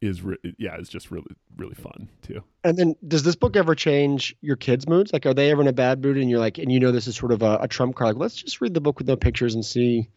is 0.00 0.22
re- 0.22 0.36
yeah, 0.58 0.76
it's 0.78 0.88
just 0.88 1.10
really 1.10 1.34
really 1.56 1.74
fun 1.74 2.08
too. 2.22 2.42
And 2.64 2.76
then, 2.76 2.96
does 3.06 3.22
this 3.22 3.36
book 3.36 3.56
ever 3.56 3.74
change 3.74 4.34
your 4.40 4.56
kids' 4.56 4.88
moods? 4.88 5.12
Like, 5.12 5.26
are 5.26 5.34
they 5.34 5.50
ever 5.50 5.62
in 5.62 5.68
a 5.68 5.72
bad 5.72 6.02
mood, 6.02 6.16
and 6.16 6.28
you're 6.28 6.38
like, 6.38 6.58
and 6.58 6.70
you 6.70 6.80
know, 6.80 6.92
this 6.92 7.06
is 7.06 7.16
sort 7.16 7.32
of 7.32 7.42
a, 7.42 7.58
a 7.62 7.68
trump 7.68 7.96
card. 7.96 8.14
Like, 8.16 8.20
let's 8.20 8.34
just 8.34 8.60
read 8.60 8.74
the 8.74 8.80
book 8.80 8.98
with 8.98 9.08
no 9.08 9.16
pictures 9.16 9.54
and 9.54 9.64
see, 9.64 10.08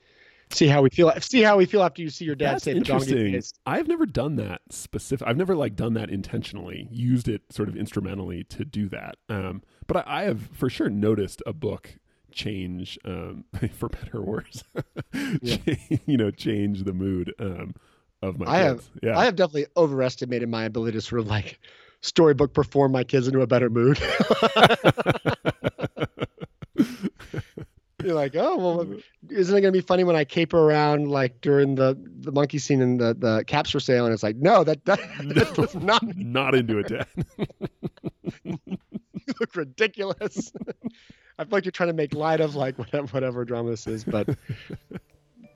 see 0.51 0.67
how 0.67 0.81
we 0.81 0.89
feel. 0.89 1.11
See 1.19 1.41
how 1.41 1.57
we 1.57 1.65
feel 1.65 1.83
after 1.83 2.01
you 2.01 2.09
see 2.09 2.25
your 2.25 2.35
dad 2.35 2.55
That's 2.55 2.63
say 2.65 2.73
the 2.73 2.81
donkey 2.81 3.25
interesting. 3.27 3.59
I've 3.65 3.87
never 3.87 4.05
done 4.05 4.35
that 4.35 4.61
specific. 4.69 5.27
I've 5.27 5.37
never 5.37 5.55
like 5.55 5.75
done 5.75 5.93
that 5.93 6.09
intentionally. 6.09 6.87
Used 6.91 7.27
it 7.27 7.41
sort 7.49 7.69
of 7.69 7.77
instrumentally 7.77 8.43
to 8.45 8.65
do 8.65 8.89
that. 8.89 9.15
Um, 9.29 9.63
but 9.87 9.97
I, 9.97 10.21
I 10.21 10.23
have 10.23 10.41
for 10.53 10.69
sure 10.69 10.89
noticed 10.89 11.41
a 11.45 11.53
book 11.53 11.97
change 12.31 12.97
um, 13.05 13.45
for 13.73 13.89
better 13.89 14.17
or 14.17 14.23
worse. 14.23 14.63
Yeah. 15.41 15.57
Cha- 15.57 15.75
you 16.05 16.17
know, 16.17 16.31
change 16.31 16.83
the 16.83 16.93
mood 16.93 17.33
um, 17.39 17.75
of 18.21 18.39
my 18.39 18.45
I 18.47 18.57
have- 18.59 18.83
yeah. 19.01 19.17
I 19.17 19.25
have 19.25 19.35
definitely 19.35 19.67
overestimated 19.77 20.49
my 20.49 20.63
ability 20.65 20.93
to 20.93 21.01
sort 21.01 21.21
of 21.21 21.27
like 21.27 21.59
storybook 22.01 22.53
perform 22.53 22.91
my 22.91 23.03
kids 23.03 23.27
into 23.27 23.41
a 23.41 23.47
better 23.47 23.69
mood. 23.69 23.99
You're 28.01 28.15
like, 28.15 28.33
oh 28.37 28.55
well, 28.57 28.87
isn't 29.29 29.57
it 29.57 29.59
gonna 29.59 29.73
be 29.73 29.81
funny 29.81 30.05
when 30.05 30.15
I 30.15 30.23
caper 30.23 30.57
around 30.57 31.09
like 31.09 31.41
during 31.41 31.75
the 31.75 31.97
the 32.21 32.31
monkey 32.31 32.57
scene 32.57 32.81
in 32.81 32.95
the 32.97 33.13
the 33.13 33.43
caps 33.45 33.71
for 33.71 33.81
sale? 33.81 34.05
And 34.05 34.13
it's 34.13 34.23
like, 34.23 34.37
no, 34.37 34.63
that 34.63 34.85
that, 34.85 34.99
that 35.35 35.53
does 35.53 35.75
not 35.75 36.01
Not 36.15 36.55
into 36.55 36.79
it, 36.79 36.87
Dad. 36.87 37.07
look 39.39 39.53
ridiculous. 39.55 40.53
I 41.37 41.43
feel 41.43 41.51
like 41.51 41.65
you're 41.65 41.73
trying 41.73 41.89
to 41.89 41.93
make 41.93 42.13
light 42.13 42.39
of 42.39 42.55
like 42.55 42.77
whatever 42.79 43.07
whatever 43.07 43.43
drama 43.43 43.71
this 43.71 43.85
is, 43.85 44.05
but 44.05 44.29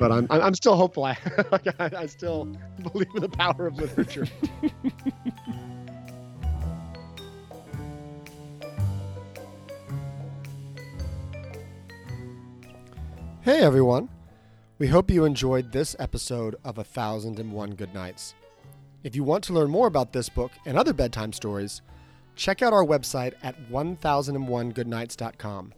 but 0.03 0.11
I'm 0.11 0.27
I'm 0.29 0.41
I'm 0.41 0.53
still 0.53 0.75
hopeful. 0.75 1.05
I 1.05 1.17
I, 1.79 1.79
I 1.79 2.05
still 2.07 2.43
believe 2.81 3.07
in 3.15 3.21
the 3.21 3.29
power 3.29 3.67
of 3.67 3.77
literature. 3.77 4.27
Hey 13.41 13.59
everyone. 13.59 14.07
We 14.79 14.87
hope 14.87 15.11
you 15.11 15.25
enjoyed 15.25 15.73
this 15.73 15.97
episode 15.99 16.55
of 16.63 16.77
A 16.77 16.83
Thousand 16.85 17.39
and 17.39 17.51
One 17.51 17.71
Good 17.71 17.93
Nights. 17.93 18.35
If 19.03 19.17
you 19.17 19.25
want 19.25 19.43
to 19.43 19.53
learn 19.53 19.69
more 19.69 19.87
about 19.87 20.13
this 20.13 20.29
book 20.29 20.53
and 20.65 20.77
other 20.77 20.93
bedtime 20.93 21.33
stories, 21.33 21.81
check 22.37 22.61
out 22.61 22.71
our 22.71 22.85
website 22.85 23.33
at 23.43 23.69
1001goodnights.com. 23.69 25.73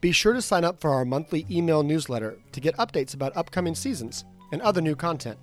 Be 0.01 0.13
sure 0.13 0.33
to 0.33 0.41
sign 0.41 0.65
up 0.65 0.81
for 0.81 0.91
our 0.91 1.05
monthly 1.05 1.47
email 1.51 1.83
newsletter 1.83 2.39
to 2.53 2.61
get 2.61 2.77
updates 2.79 3.15
about 3.15 3.37
upcoming 3.37 3.75
seasons 3.75 4.25
and 4.51 4.63
other 4.63 4.81
new 4.81 4.97
content. 4.97 5.39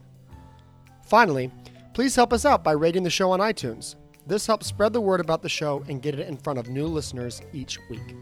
Finally, 1.06 1.52
please 1.94 2.16
help 2.16 2.34
us 2.34 2.44
out 2.44 2.64
by 2.64 2.72
rating 2.72 3.04
the 3.04 3.10
show 3.10 3.32
on 3.32 3.40
iTunes. 3.40 3.96
This 4.26 4.48
helps 4.48 4.68
spread 4.68 4.94
the 4.94 5.02
word 5.02 5.20
about 5.20 5.42
the 5.42 5.50
show 5.50 5.84
and 5.88 6.02
get 6.02 6.20
it 6.20 6.28
in 6.28 6.38
front 6.38 6.60
of 6.60 6.70
new 6.70 6.88
listeners 6.88 7.42
each 7.54 7.80
week. 7.90 8.16